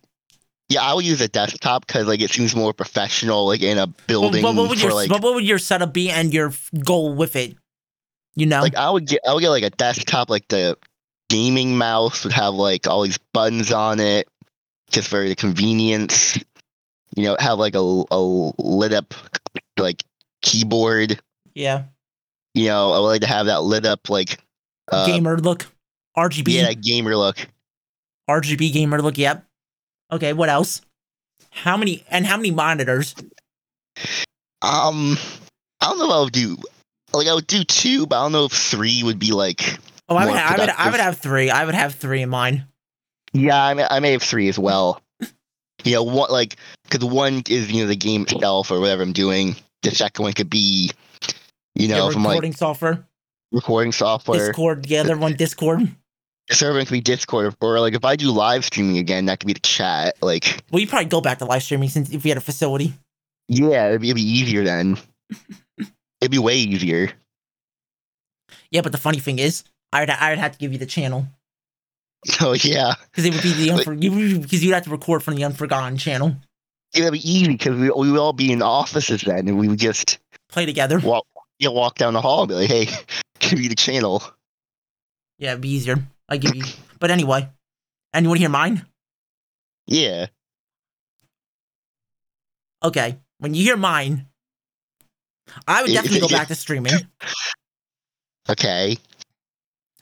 Yeah, 0.67 0.81
I 0.81 0.93
would 0.95 1.05
use 1.05 1.21
a 1.21 1.27
desktop 1.27 1.85
because 1.85 2.07
like 2.07 2.21
it 2.21 2.31
seems 2.31 2.55
more 2.55 2.73
professional, 2.73 3.45
like 3.45 3.61
in 3.61 3.77
a 3.77 3.85
Well, 3.85 3.93
building 4.07 4.43
what, 4.43 4.55
what 4.55 4.69
would 4.69 4.79
for 4.79 4.85
your 4.87 4.93
like 4.95 5.11
what 5.11 5.21
would 5.21 5.45
your 5.45 5.59
setup 5.59 5.93
be 5.93 6.09
and 6.09 6.33
your 6.33 6.51
goal 6.83 7.13
with 7.13 7.35
it? 7.35 7.55
You 8.35 8.47
know, 8.47 8.61
like 8.61 8.75
I 8.75 8.89
would 8.89 9.05
get 9.07 9.21
I 9.27 9.33
would 9.33 9.41
get 9.41 9.49
like 9.49 9.63
a 9.63 9.69
desktop 9.69 10.29
like 10.29 10.47
the 10.47 10.77
gaming 11.29 11.77
mouse 11.77 12.23
would 12.23 12.33
have 12.33 12.53
like 12.55 12.87
all 12.87 13.03
these 13.03 13.17
buttons 13.33 13.71
on 13.71 13.99
it 13.99 14.27
just 14.89 15.07
for 15.07 15.27
the 15.27 15.35
convenience. 15.35 16.37
You 17.15 17.23
know, 17.23 17.37
have 17.39 17.59
like 17.59 17.75
a, 17.75 18.03
a 18.11 18.19
lit 18.57 18.93
up 18.93 19.13
like 19.77 20.03
keyboard. 20.41 21.19
yeah, 21.53 21.83
You 22.53 22.67
know, 22.67 22.91
I 22.91 22.99
would 22.99 23.07
like 23.07 23.21
to 23.21 23.27
have 23.27 23.45
that 23.47 23.63
lit 23.63 23.85
up 23.85 24.09
like 24.09 24.39
uh, 24.91 25.05
gamer 25.05 25.37
look, 25.37 25.65
RGB, 26.17 26.47
yeah, 26.49 26.63
that 26.67 26.81
gamer 26.81 27.15
look. 27.15 27.37
RGB 28.29 28.73
gamer 28.73 29.01
look. 29.01 29.17
Yep. 29.17 29.45
Okay, 30.11 30.33
what 30.33 30.49
else? 30.49 30.81
How 31.51 31.77
many 31.77 32.03
and 32.09 32.25
how 32.25 32.37
many 32.37 32.51
monitors? 32.51 33.15
Um, 34.61 35.17
I 35.81 35.87
don't 35.87 35.99
know 35.99 36.05
if 36.05 36.11
I 36.11 36.19
would 36.21 36.33
do 36.33 36.57
like 37.13 37.27
I 37.27 37.33
would 37.33 37.47
do 37.47 37.63
two, 37.63 38.05
but 38.05 38.19
I 38.19 38.23
don't 38.23 38.31
know 38.33 38.45
if 38.45 38.51
three 38.51 39.03
would 39.03 39.19
be 39.19 39.31
like. 39.31 39.77
Oh, 40.07 40.15
I 40.15 40.25
would, 40.25 40.31
More 40.31 40.37
ha- 40.37 40.55
I 40.55 40.59
would, 40.59 40.69
I 40.69 40.91
would 40.91 40.99
have 40.99 41.17
three. 41.17 41.49
I 41.49 41.65
would 41.65 41.73
have 41.75 41.95
three 41.95 42.21
in 42.21 42.29
mine. 42.29 42.65
Yeah, 43.33 43.61
I 43.63 43.73
may, 43.73 43.87
I 43.89 43.99
may 43.99 44.11
have 44.11 44.21
three 44.23 44.47
as 44.49 44.59
well. 44.59 45.01
You 45.85 45.93
know, 45.93 46.03
what 46.03 46.31
like 46.31 46.57
because 46.83 47.05
one 47.05 47.43
is 47.47 47.71
you 47.71 47.83
know 47.83 47.87
the 47.87 47.95
game 47.95 48.23
itself 48.23 48.71
or 48.71 48.79
whatever 48.79 49.01
I'm 49.03 49.13
doing. 49.13 49.55
The 49.83 49.91
second 49.91 50.23
one 50.23 50.33
could 50.33 50.49
be, 50.49 50.91
you 51.75 51.87
know, 51.87 52.07
Yeah, 52.07 52.11
from 52.11 52.23
like 52.23 52.31
recording 52.31 52.53
software, 52.53 53.05
recording 53.51 53.91
software. 53.91 54.47
Discord. 54.47 54.85
The 54.85 54.97
other 54.97 55.15
one, 55.15 55.33
Discord. 55.35 55.87
The 56.47 56.55
server 56.55 56.79
could 56.81 56.91
be 56.91 57.01
Discord, 57.01 57.55
or 57.61 57.79
like 57.79 57.93
if 57.93 58.03
I 58.05 58.15
do 58.15 58.31
live 58.31 58.65
streaming 58.65 58.97
again, 58.97 59.25
that 59.25 59.39
could 59.39 59.47
be 59.47 59.53
the 59.53 59.59
chat. 59.59 60.15
Like, 60.21 60.63
Well, 60.71 60.79
you 60.79 60.87
probably 60.87 61.05
go 61.05 61.21
back 61.21 61.39
to 61.39 61.45
live 61.45 61.63
streaming 61.63 61.89
since 61.89 62.11
if 62.11 62.23
we 62.23 62.29
had 62.29 62.37
a 62.37 62.41
facility. 62.41 62.93
yeah, 63.47 63.87
it'd 63.89 64.01
be, 64.01 64.09
it'd 64.09 64.15
be 64.15 64.21
easier 64.21 64.63
then. 64.63 64.97
it'd 66.21 66.31
be 66.31 66.37
way 66.37 66.57
easier. 66.57 67.11
Yeah, 68.71 68.81
but 68.81 68.91
the 68.91 68.97
funny 68.97 69.19
thing 69.19 69.39
is, 69.39 69.63
I 69.91 70.01
would, 70.01 70.09
I 70.09 70.29
would 70.29 70.39
have 70.39 70.51
to 70.53 70.57
give 70.57 70.71
you 70.71 70.77
the 70.77 70.85
channel 70.85 71.27
So 72.39 72.53
yeah, 72.53 72.95
because 73.11 73.25
it 73.25 73.33
would 73.33 73.43
be 73.43 73.53
the 73.53 73.67
unfor- 73.69 74.41
because 74.41 74.63
you'd 74.63 74.73
have 74.73 74.83
to 74.85 74.89
record 74.89 75.21
from 75.21 75.35
the 75.35 75.43
Unforgotten 75.43 75.97
channel. 75.97 76.35
it'd 76.93 77.13
be 77.13 77.19
easy 77.29 77.47
because 77.49 77.77
we 77.79 77.89
we 77.91 78.11
would 78.11 78.19
all 78.19 78.33
be 78.33 78.51
in 78.51 78.61
offices 78.63 79.21
then, 79.21 79.47
and 79.47 79.59
we 79.59 79.67
would 79.67 79.77
just 79.79 80.17
Play 80.49 80.65
together. 80.65 80.99
walk 80.99 81.25
you 81.59 81.67
know, 81.67 81.73
walk 81.73 81.95
down 81.97 82.13
the 82.13 82.21
hall 82.21 82.41
and 82.41 82.49
be 82.49 82.55
like, 82.55 82.69
hey, 82.69 82.87
give 83.39 83.59
me 83.59 83.67
the 83.67 83.75
channel. 83.75 84.23
Yeah, 85.37 85.51
it'd 85.51 85.61
be 85.61 85.69
easier. 85.69 85.97
I 86.27 86.37
give 86.37 86.55
you. 86.55 86.63
But 86.99 87.11
anyway, 87.11 87.47
and 88.13 88.23
you 88.23 88.29
want 88.29 88.37
to 88.37 88.41
hear 88.41 88.49
mine? 88.49 88.85
Yeah. 89.85 90.27
Okay, 92.83 93.19
when 93.39 93.53
you 93.53 93.61
hear 93.63 93.77
mine, 93.77 94.27
I 95.67 95.81
would 95.83 95.91
definitely 95.91 96.21
go 96.21 96.29
back 96.29 96.47
to 96.47 96.55
streaming. 96.55 96.93
Okay. 98.47 98.97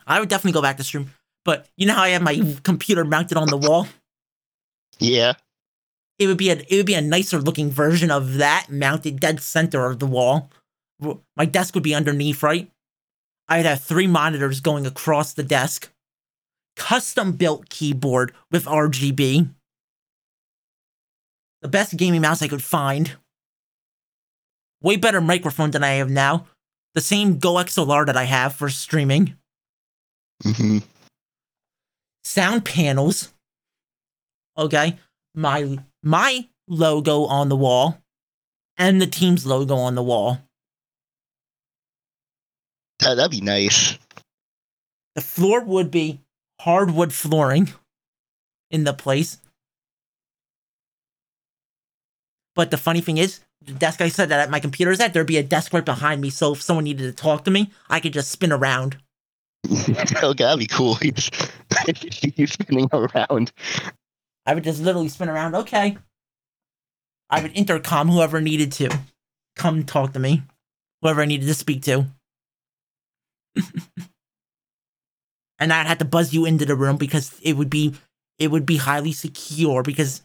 I 0.05 0.19
would 0.19 0.27
definitely 0.27 0.51
go 0.51 0.61
back 0.61 0.75
to 0.77 0.83
stream. 0.83 1.09
But 1.45 1.67
you 1.77 1.85
know 1.85 1.93
how 1.93 2.03
I 2.03 2.09
have 2.09 2.21
my 2.21 2.55
computer 2.63 3.03
mounted 3.03 3.37
on 3.37 3.47
the 3.47 3.57
wall? 3.57 3.87
Yeah. 4.99 5.33
It 6.19 6.27
would 6.27 6.37
be 6.37 6.49
a 6.49 6.53
it 6.55 6.77
would 6.77 6.85
be 6.85 6.93
a 6.93 7.01
nicer 7.01 7.39
looking 7.39 7.69
version 7.69 8.11
of 8.11 8.35
that 8.35 8.67
mounted 8.69 9.19
dead 9.19 9.41
center 9.41 9.85
of 9.85 9.99
the 9.99 10.05
wall. 10.05 10.49
My 11.35 11.45
desk 11.45 11.73
would 11.73 11.83
be 11.83 11.95
underneath, 11.95 12.43
right? 12.43 12.71
I'd 13.49 13.65
have 13.65 13.81
three 13.81 14.07
monitors 14.07 14.61
going 14.61 14.85
across 14.85 15.33
the 15.33 15.43
desk. 15.43 15.91
Custom 16.75 17.33
built 17.33 17.69
keyboard 17.69 18.33
with 18.51 18.65
RGB. 18.65 19.49
The 21.61 21.67
best 21.67 21.97
gaming 21.97 22.21
mouse 22.21 22.41
I 22.41 22.47
could 22.47 22.63
find. 22.63 23.11
Way 24.81 24.97
better 24.97 25.21
microphone 25.21 25.71
than 25.71 25.83
I 25.83 25.93
have 25.93 26.09
now. 26.09 26.47
The 26.93 27.01
same 27.01 27.39
GoXLR 27.39 28.05
that 28.05 28.17
I 28.17 28.25
have 28.25 28.55
for 28.55 28.69
streaming. 28.69 29.35
hmm 30.43 30.79
sound 32.23 32.65
panels. 32.65 33.33
Okay, 34.57 34.97
my 35.33 35.79
my 36.03 36.47
logo 36.67 37.25
on 37.25 37.49
the 37.49 37.55
wall, 37.55 37.99
and 38.77 39.01
the 39.01 39.07
team's 39.07 39.45
logo 39.45 39.75
on 39.75 39.95
the 39.95 40.03
wall. 40.03 40.39
That, 42.99 43.15
that'd 43.15 43.31
be 43.31 43.41
nice. 43.41 43.97
The 45.15 45.21
floor 45.21 45.61
would 45.61 45.91
be 45.91 46.21
hardwood 46.61 47.13
flooring 47.13 47.73
in 48.71 48.83
the 48.83 48.93
place. 48.93 49.37
But 52.55 52.71
the 52.71 52.77
funny 52.77 53.01
thing 53.01 53.17
is, 53.17 53.39
the 53.61 53.73
desk 53.73 54.01
I 54.01 54.09
said 54.09 54.29
that 54.29 54.39
at 54.39 54.49
my 54.49 54.59
computer 54.59 54.91
is 54.91 54.99
at, 54.99 55.13
there'd 55.13 55.27
be 55.27 55.37
a 55.37 55.43
desk 55.43 55.73
right 55.73 55.85
behind 55.85 56.21
me. 56.21 56.29
So 56.29 56.53
if 56.53 56.61
someone 56.61 56.83
needed 56.83 57.03
to 57.03 57.23
talk 57.23 57.45
to 57.45 57.51
me, 57.51 57.71
I 57.89 57.99
could 57.99 58.13
just 58.13 58.31
spin 58.31 58.51
around. 58.51 58.97
Okay, 59.71 60.43
that'd 60.43 60.59
be 60.59 60.67
cool. 60.67 60.95
He's, 61.01 61.29
he's 62.35 62.53
spinning 62.53 62.87
around. 62.93 63.51
I 64.45 64.53
would 64.53 64.63
just 64.63 64.81
literally 64.81 65.09
spin 65.09 65.29
around. 65.29 65.55
Okay. 65.55 65.97
I 67.29 67.41
would 67.41 67.51
intercom 67.57 68.09
whoever 68.09 68.39
needed 68.41 68.71
to 68.73 68.89
come 69.55 69.83
talk 69.83 70.13
to 70.13 70.19
me, 70.19 70.43
whoever 71.01 71.21
I 71.21 71.25
needed 71.25 71.47
to 71.47 71.53
speak 71.53 71.81
to. 71.83 72.05
and 75.59 75.73
I'd 75.73 75.87
have 75.87 75.99
to 75.99 76.05
buzz 76.05 76.33
you 76.33 76.45
into 76.45 76.65
the 76.65 76.75
room 76.75 76.97
because 76.97 77.39
it 77.41 77.53
would 77.53 77.69
be 77.69 77.95
it 78.37 78.49
would 78.49 78.65
be 78.65 78.77
highly 78.77 79.13
secure 79.13 79.83
because 79.83 80.21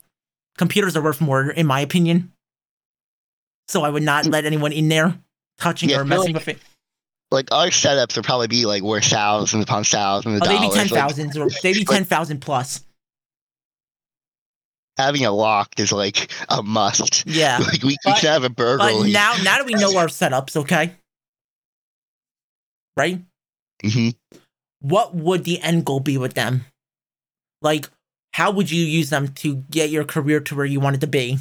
computers 0.57 0.97
are 0.97 1.02
worth 1.02 1.21
more 1.21 1.50
in 1.50 1.66
my 1.66 1.80
opinion. 1.80 2.33
So 3.68 3.85
I 3.85 3.90
would 3.90 4.02
not 4.02 4.25
hmm. 4.26 4.33
let 4.33 4.45
anyone 4.45 4.73
in 4.73 4.88
there 4.88 5.18
touching 5.59 5.90
Yeah, 5.90 6.00
or 6.00 6.04
messing 6.04 6.35
like- 6.35 6.47
with 6.47 6.57
it. 6.57 6.59
Like 7.30 7.52
our 7.52 7.66
setups 7.66 8.16
would 8.16 8.25
probably 8.25 8.47
be 8.47 8.64
like 8.64 8.82
worth 8.82 9.04
thousands 9.04 9.62
upon 9.62 9.85
thousands 9.85 10.40
of 10.40 10.47
Oh, 10.47 10.49
they'd 10.49 10.54
be 10.61 10.68
dollars. 10.68 11.16
ten 11.16 11.26
Like, 11.28 11.37
or 11.37 11.50
they'd 11.62 11.75
be 11.75 11.85
ten 11.88 12.04
thousand 12.04 12.40
plus. 12.40 12.85
having 14.97 15.25
a 15.25 15.30
lock 15.30 15.78
is 15.78 15.92
like 15.92 16.30
a 16.49 16.62
must. 16.62 17.25
Yeah. 17.26 17.58
Like 17.62 17.82
we, 17.82 17.97
we 18.04 18.14
should 18.16 18.30
have 18.30 18.44
a 18.44 18.50
But 18.50 18.78
now 19.06 19.35
now 19.42 19.58
that 19.58 19.66
we 19.66 19.75
know 19.75 19.97
our 19.99 20.06
setups, 20.08 20.56
okay? 20.56 20.92
Right? 22.97 23.20
Mhm. 23.85 24.16
what 24.80 25.14
would 25.14 25.44
the 25.44 25.61
end 25.61 25.85
goal 25.85 26.00
be 26.00 26.18
with 26.18 26.35
them? 26.35 26.64
Like, 27.62 27.88
how 28.32 28.50
would 28.50 28.70
you 28.73 28.82
use 28.85 29.11
them 29.11 29.28
to 29.35 29.56
get 29.70 29.90
your 29.90 30.04
career 30.04 30.40
to 30.40 30.56
where 30.56 30.66
you 30.66 30.80
want 30.80 30.97
it 30.97 31.00
to 31.02 31.06
be? 31.06 31.38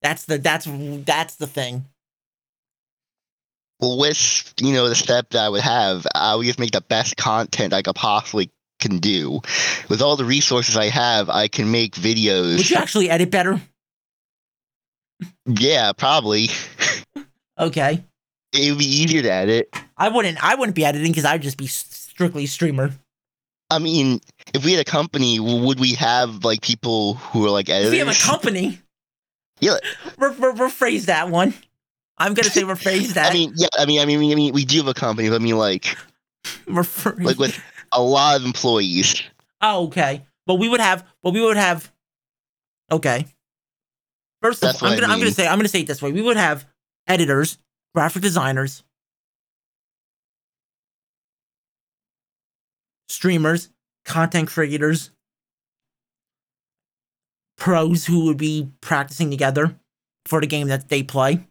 That's 0.00 0.24
the 0.24 0.38
that's 0.38 0.66
that's 1.04 1.36
the 1.36 1.46
thing. 1.46 1.84
Well, 3.80 3.98
with 3.98 4.54
you 4.60 4.72
know 4.72 4.88
the 4.88 4.94
step 4.94 5.30
that 5.30 5.42
I 5.44 5.48
would 5.48 5.62
have, 5.62 6.06
I 6.14 6.34
would 6.34 6.44
just 6.46 6.58
make 6.58 6.72
the 6.72 6.80
best 6.82 7.16
content 7.16 7.72
I 7.72 7.82
could 7.82 7.94
possibly 7.94 8.50
can 8.78 8.98
do. 8.98 9.40
With 9.88 10.02
all 10.02 10.16
the 10.16 10.24
resources 10.24 10.76
I 10.76 10.86
have, 10.88 11.28
I 11.30 11.48
can 11.48 11.70
make 11.70 11.94
videos. 11.94 12.56
Would 12.58 12.70
you 12.70 12.76
actually 12.76 13.10
edit 13.10 13.30
better? 13.30 13.60
yeah, 15.46 15.92
probably. 15.92 16.48
Okay, 17.58 18.02
It 18.54 18.70
would 18.70 18.78
be 18.78 18.86
easier 18.86 19.20
to 19.22 19.30
edit. 19.30 19.68
I 19.98 20.08
wouldn't 20.08 20.42
I 20.42 20.54
wouldn't 20.54 20.74
be 20.74 20.84
editing 20.84 21.12
because 21.12 21.26
I'd 21.26 21.42
just 21.42 21.58
be 21.58 21.66
strictly 21.66 22.46
streamer. 22.46 22.92
I 23.70 23.78
mean, 23.78 24.20
if 24.54 24.64
we 24.64 24.72
had 24.72 24.80
a 24.80 24.90
company, 24.90 25.38
would 25.38 25.78
we 25.78 25.92
have 25.94 26.42
like 26.44 26.62
people 26.62 27.14
who 27.14 27.44
are 27.46 27.50
like 27.50 27.68
editing. 27.68 27.86
If 27.88 27.92
we 27.92 27.98
have 27.98 28.08
a 28.08 28.18
company, 28.18 28.80
Yeah. 29.60 29.74
re- 30.16 30.30
re- 30.38 30.52
rephrase 30.52 31.04
that 31.04 31.28
one. 31.28 31.52
I'm 32.20 32.34
gonna 32.34 32.50
say 32.50 32.62
rephrase 32.62 33.08
that. 33.14 33.30
I 33.30 33.34
mean, 33.34 33.52
yeah, 33.56 33.68
I 33.78 33.86
mean, 33.86 34.00
I 34.00 34.04
mean, 34.04 34.30
I 34.30 34.34
mean, 34.34 34.52
we 34.52 34.64
do 34.64 34.76
have 34.78 34.86
a 34.86 34.94
company. 34.94 35.28
But 35.30 35.36
I 35.36 35.38
mean, 35.38 35.56
like, 35.56 35.96
rephrase. 36.66 37.24
like 37.24 37.38
with 37.38 37.60
a 37.90 38.00
lot 38.00 38.38
of 38.38 38.44
employees. 38.44 39.22
Oh, 39.62 39.86
okay. 39.86 40.24
But 40.46 40.56
we 40.56 40.68
would 40.68 40.80
have, 40.80 41.04
but 41.22 41.32
we 41.32 41.40
would 41.40 41.56
have. 41.56 41.90
Okay. 42.92 43.26
First 44.42 44.62
of 44.62 44.82
all, 44.82 44.88
I'm 44.88 44.92
I 44.92 45.00
gonna, 45.00 45.12
I'm 45.12 45.18
gonna 45.18 45.30
say, 45.30 45.46
I'm 45.46 45.58
gonna 45.58 45.68
say 45.68 45.80
it 45.80 45.86
this 45.86 46.02
way: 46.02 46.12
we 46.12 46.22
would 46.22 46.36
have 46.36 46.66
editors, 47.06 47.58
graphic 47.94 48.22
designers, 48.22 48.82
streamers, 53.08 53.70
content 54.04 54.48
creators, 54.48 55.10
pros 57.56 58.06
who 58.06 58.24
would 58.26 58.38
be 58.38 58.70
practicing 58.80 59.30
together 59.30 59.78
for 60.26 60.40
the 60.40 60.46
game 60.46 60.68
that 60.68 60.88
they 60.88 61.02
play. 61.02 61.46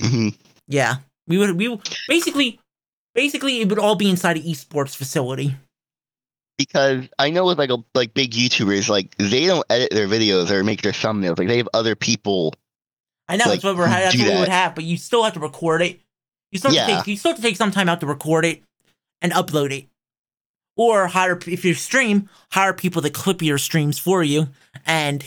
Hmm 0.00 0.28
Yeah, 0.68 0.96
we 1.26 1.38
would. 1.38 1.58
We 1.58 1.68
would, 1.68 1.88
basically, 2.08 2.60
basically, 3.14 3.60
it 3.60 3.68
would 3.68 3.78
all 3.78 3.94
be 3.96 4.10
inside 4.10 4.36
an 4.36 4.42
esports 4.42 4.96
facility. 4.96 5.56
Because 6.56 7.08
I 7.18 7.30
know 7.30 7.46
with 7.46 7.58
like 7.58 7.70
a, 7.70 7.78
like 7.94 8.14
big 8.14 8.30
YouTubers, 8.30 8.88
like 8.88 9.16
they 9.16 9.46
don't 9.46 9.64
edit 9.70 9.90
their 9.90 10.06
videos 10.06 10.50
or 10.50 10.62
make 10.62 10.82
their 10.82 10.92
thumbnails. 10.92 11.38
Like 11.38 11.48
they 11.48 11.56
have 11.56 11.68
other 11.74 11.96
people. 11.96 12.54
I 13.28 13.36
know 13.36 13.46
like, 13.46 13.62
that's 13.62 13.64
what 13.64 13.76
we're 13.76 13.88
that's 13.88 14.14
do 14.14 14.22
what 14.22 14.32
we 14.32 14.38
would 14.38 14.48
that. 14.48 14.52
have, 14.52 14.74
but 14.74 14.84
you 14.84 14.96
still 14.96 15.24
have 15.24 15.32
to 15.34 15.40
record 15.40 15.82
it. 15.82 16.00
You 16.52 16.58
still 16.58 16.70
have 16.70 16.86
to 16.86 16.92
Yeah. 16.92 16.98
take 16.98 17.06
you 17.08 17.16
still 17.16 17.32
have 17.32 17.36
to 17.38 17.42
take 17.42 17.56
some 17.56 17.72
time 17.72 17.88
out 17.88 18.00
to 18.00 18.06
record 18.06 18.44
it 18.44 18.62
and 19.20 19.32
upload 19.32 19.72
it, 19.72 19.88
or 20.76 21.08
hire 21.08 21.38
if 21.46 21.64
you 21.64 21.74
stream, 21.74 22.28
hire 22.52 22.72
people 22.72 23.02
to 23.02 23.10
clip 23.10 23.42
your 23.42 23.58
streams 23.58 23.98
for 23.98 24.22
you 24.22 24.48
and 24.86 25.24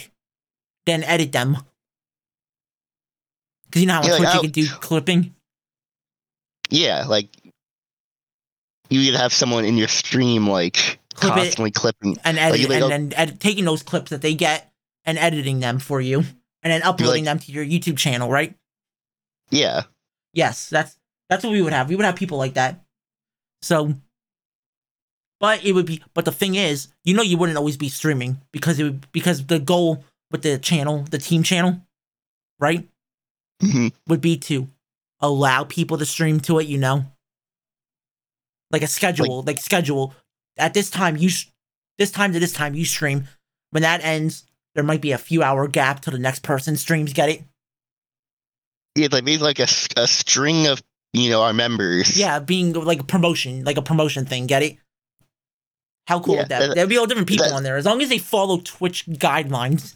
then 0.86 1.02
edit 1.04 1.32
them. 1.32 1.58
Because 3.68 3.82
you 3.82 3.86
know 3.86 3.94
how 3.94 4.02
Yeah, 4.04 4.12
like, 4.12 4.20
you 4.20 4.38
oh. 4.38 4.42
can 4.42 4.50
do 4.50 4.66
clipping. 4.80 5.34
Yeah, 6.70 7.04
like 7.06 7.28
you 8.90 9.04
could 9.10 9.18
have 9.18 9.32
someone 9.32 9.64
in 9.64 9.76
your 9.76 9.88
stream 9.88 10.48
like 10.48 10.98
Clip 11.14 11.32
it. 11.32 11.40
constantly 11.40 11.70
clipping. 11.70 12.16
and 12.24 12.38
edit 12.38 12.60
you 12.60 12.70
and 12.72 12.80
like, 12.82 12.90
then 12.90 13.12
edit, 13.16 13.40
taking 13.40 13.64
those 13.64 13.82
clips 13.82 14.10
that 14.10 14.22
they 14.22 14.34
get 14.34 14.70
and 15.04 15.18
editing 15.18 15.60
them 15.60 15.78
for 15.78 16.00
you 16.00 16.18
and 16.62 16.72
then 16.72 16.82
uploading 16.82 17.24
them 17.24 17.38
to 17.38 17.52
your 17.52 17.64
YouTube 17.64 17.96
channel, 17.98 18.30
right? 18.30 18.54
Yeah, 19.50 19.82
Yes, 20.32 20.68
that's 20.68 20.96
that's 21.28 21.44
what 21.44 21.52
we 21.52 21.62
would 21.62 21.72
have. 21.72 21.88
We 21.88 21.96
would 21.96 22.04
have 22.04 22.16
people 22.16 22.38
like 22.38 22.54
that. 22.54 22.80
So, 23.62 23.94
but 25.40 25.64
it 25.64 25.72
would 25.72 25.86
be. 25.86 26.02
But 26.14 26.24
the 26.24 26.32
thing 26.32 26.54
is, 26.54 26.88
you 27.04 27.14
know, 27.14 27.22
you 27.22 27.36
wouldn't 27.38 27.58
always 27.58 27.76
be 27.76 27.88
streaming 27.88 28.40
because 28.52 28.78
it 28.78 28.84
would 28.84 29.12
because 29.12 29.46
the 29.46 29.58
goal 29.58 30.04
with 30.30 30.42
the 30.42 30.58
channel, 30.58 31.04
the 31.10 31.18
team 31.18 31.42
channel, 31.42 31.80
right, 32.60 32.88
Mhm. 33.62 33.92
would 34.06 34.20
be 34.20 34.36
to 34.38 34.68
allow 35.20 35.64
people 35.64 35.98
to 35.98 36.06
stream 36.06 36.40
to 36.40 36.58
it. 36.58 36.66
You 36.68 36.78
know, 36.78 37.06
like 38.70 38.82
a 38.82 38.86
schedule, 38.86 39.42
like, 39.42 39.58
schedule. 39.58 40.14
At 40.56 40.74
this 40.74 40.90
time, 40.90 41.16
you 41.16 41.28
sh- 41.28 41.46
this 41.98 42.10
time 42.10 42.32
to 42.32 42.40
this 42.40 42.52
time 42.52 42.74
you 42.74 42.84
stream. 42.84 43.28
When 43.70 43.82
that 43.82 44.02
ends, 44.04 44.44
there 44.74 44.84
might 44.84 45.00
be 45.00 45.12
a 45.12 45.18
few 45.18 45.42
hour 45.42 45.66
gap 45.68 46.00
till 46.00 46.12
the 46.12 46.18
next 46.18 46.42
person 46.42 46.76
streams. 46.76 47.12
Get 47.12 47.28
it? 47.28 47.42
yeah. 48.94 49.08
Like 49.12 49.24
maybe 49.24 49.42
like 49.42 49.58
a, 49.60 49.68
a 49.96 50.06
string 50.08 50.66
of 50.66 50.82
you 51.12 51.30
know 51.30 51.42
our 51.42 51.52
members. 51.52 52.16
Yeah, 52.16 52.38
being 52.40 52.72
like 52.72 53.00
a 53.00 53.04
promotion, 53.04 53.64
like 53.64 53.76
a 53.76 53.82
promotion 53.82 54.24
thing. 54.26 54.46
Get 54.46 54.62
it? 54.62 54.76
How 56.06 56.20
cool 56.20 56.34
Yeah, 56.34 56.40
would 56.42 56.48
that? 56.48 56.58
that- 56.60 56.74
There'd 56.74 56.88
be 56.88 56.96
all 56.98 57.06
different 57.06 57.28
people 57.28 57.52
on 57.52 57.62
there 57.62 57.76
as 57.76 57.84
long 57.84 58.00
as 58.02 58.08
they 58.08 58.18
follow 58.18 58.58
Twitch 58.60 59.04
guidelines. 59.06 59.94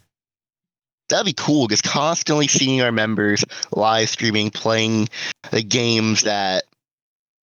That'd 1.12 1.27
be 1.27 1.33
cool. 1.35 1.68
Just 1.68 1.85
constantly 1.85 2.48
seeing 2.48 2.81
our 2.81 2.90
members 2.90 3.44
live 3.70 4.09
streaming, 4.09 4.51
playing 4.51 5.09
the 5.51 5.62
games 5.62 6.22
that 6.22 6.64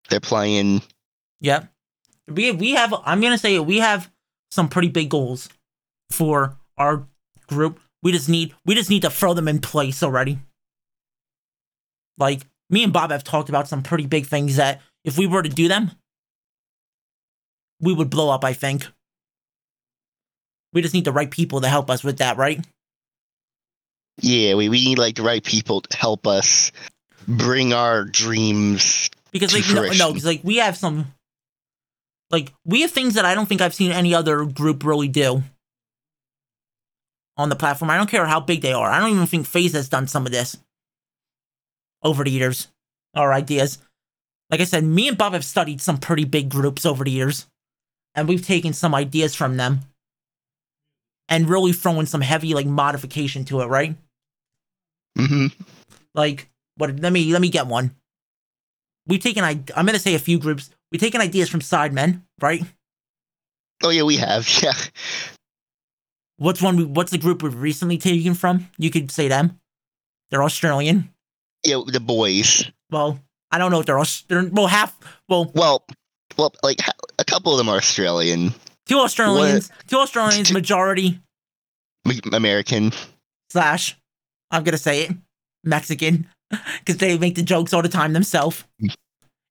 they're 0.09 0.19
playing. 0.19 0.81
Yep. 1.41 1.71
We 2.27 2.51
we 2.51 2.71
have. 2.71 2.93
I'm 3.05 3.21
gonna 3.21 3.37
say 3.37 3.59
we 3.59 3.77
have 3.77 4.11
some 4.51 4.67
pretty 4.67 4.89
big 4.89 5.09
goals 5.09 5.49
for 6.09 6.57
our 6.77 7.07
group. 7.47 7.79
We 8.01 8.11
just 8.11 8.27
need 8.27 8.53
we 8.65 8.75
just 8.75 8.89
need 8.89 9.03
to 9.03 9.09
throw 9.09 9.33
them 9.33 9.47
in 9.47 9.59
place 9.59 10.03
already. 10.03 10.39
Like 12.17 12.41
me 12.69 12.83
and 12.83 12.91
Bob 12.91 13.11
have 13.11 13.23
talked 13.23 13.49
about 13.49 13.67
some 13.67 13.83
pretty 13.83 14.07
big 14.07 14.25
things 14.25 14.57
that 14.57 14.81
if 15.05 15.17
we 15.17 15.27
were 15.27 15.43
to 15.43 15.49
do 15.49 15.67
them, 15.67 15.91
we 17.79 17.93
would 17.93 18.09
blow 18.09 18.29
up. 18.29 18.43
I 18.43 18.53
think. 18.53 18.87
We 20.71 20.83
just 20.83 20.93
need 20.93 21.05
the 21.05 21.11
right 21.11 21.31
people 21.31 21.61
to 21.61 21.67
help 21.67 21.89
us 21.89 22.03
with 22.03 22.19
that, 22.19 22.37
right? 22.37 22.63
Yeah, 24.21 24.55
we, 24.55 24.69
we 24.69 24.83
need 24.83 24.97
like 24.97 25.15
the 25.15 25.23
right 25.23 25.43
people 25.43 25.81
to 25.81 25.97
help 25.97 26.27
us 26.27 26.71
bring 27.27 27.73
our 27.73 28.03
dreams. 28.05 29.09
because 29.31 29.51
to 29.51 29.57
like 29.57 29.67
no, 29.67 29.75
no, 29.75 29.81
fruition. 29.81 30.07
because 30.07 30.25
like 30.25 30.41
we 30.43 30.57
have 30.57 30.77
some, 30.77 31.13
like 32.31 32.51
we 32.65 32.81
have 32.81 32.91
things 32.91 33.15
that 33.15 33.25
I 33.25 33.35
don't 33.35 33.47
think 33.47 33.61
I've 33.61 33.73
seen 33.73 33.91
any 33.91 34.13
other 34.13 34.45
group 34.45 34.83
really 34.83 35.07
do 35.07 35.43
on 37.37 37.49
the 37.49 37.55
platform. 37.55 37.89
I 37.89 37.97
don't 37.97 38.09
care 38.09 38.25
how 38.25 38.39
big 38.39 38.61
they 38.61 38.73
are. 38.73 38.89
I 38.89 38.99
don't 38.99 39.11
even 39.11 39.25
think 39.25 39.47
FaZe 39.47 39.73
has 39.73 39.89
done 39.89 40.07
some 40.07 40.25
of 40.25 40.31
this 40.31 40.57
over 42.03 42.23
the 42.23 42.31
years 42.31 42.67
or 43.15 43.33
ideas. 43.33 43.79
Like 44.49 44.61
I 44.61 44.65
said, 44.65 44.83
me 44.83 45.07
and 45.07 45.17
Bob 45.17 45.33
have 45.33 45.45
studied 45.45 45.79
some 45.79 45.97
pretty 45.97 46.25
big 46.25 46.49
groups 46.49 46.85
over 46.85 47.03
the 47.03 47.11
years, 47.11 47.45
and 48.15 48.27
we've 48.27 48.45
taken 48.45 48.73
some 48.73 48.95
ideas 48.95 49.35
from 49.35 49.57
them 49.57 49.81
and 51.27 51.47
really 51.47 51.71
thrown 51.71 52.05
some 52.07 52.21
heavy 52.21 52.53
like 52.53 52.65
modification 52.65 53.45
to 53.45 53.61
it, 53.61 53.67
right? 53.67 53.95
Hmm 55.25 55.47
like 56.15 56.49
what 56.77 56.99
let 56.99 57.11
me 57.13 57.31
let 57.31 57.41
me 57.41 57.49
get 57.49 57.67
one 57.67 57.95
we've 59.07 59.21
taken 59.21 59.43
i 59.43 59.59
i'm 59.75 59.85
gonna 59.85 59.99
say 59.99 60.15
a 60.15 60.19
few 60.19 60.39
groups 60.39 60.69
we've 60.91 61.01
taken 61.01 61.21
ideas 61.21 61.49
from 61.49 61.59
sidemen 61.61 62.21
right 62.41 62.63
Oh 63.81 63.89
yeah, 63.91 64.03
we 64.03 64.17
have. 64.17 64.45
Yeah. 64.61 64.73
What's 66.35 66.61
one? 66.61 66.75
we- 66.75 66.83
What's 66.83 67.11
the 67.11 67.17
group 67.17 67.41
we've 67.43 67.55
recently 67.55 67.97
taken 67.97 68.33
from? 68.33 68.67
You 68.77 68.89
could 68.89 69.09
say 69.09 69.29
them. 69.29 69.59
They're 70.29 70.43
Australian. 70.43 71.13
Yeah, 71.63 71.81
the 71.87 72.01
boys. 72.01 72.69
Well, 72.91 73.19
I 73.51 73.57
don't 73.57 73.71
know 73.71 73.79
if 73.79 73.85
they're 73.85 73.97
Aus- 73.99 74.23
they're 74.27 74.43
well 74.51 74.67
half. 74.67 74.97
Well, 75.29 75.49
Well, 75.55 75.85
well, 76.37 76.53
like 76.61 76.79
a 77.19 77.23
couple 77.23 77.53
of 77.53 77.57
them 77.57 77.69
are 77.69 77.77
Australian, 77.77 78.53
two 78.85 78.99
Australians, 78.99 79.69
two 79.87 79.97
Australians, 79.97 80.51
majority 80.51 81.19
American. 82.33 82.91
slash. 83.51 83.95
I'm 84.51 84.63
gonna 84.63 84.77
say 84.77 85.03
it, 85.03 85.11
Mexican, 85.63 86.27
because 86.79 86.97
they 86.97 87.17
make 87.17 87.35
the 87.35 87.43
jokes 87.43 87.73
all 87.73 87.81
the 87.81 87.89
time 87.89 88.13
themselves. 88.13 88.63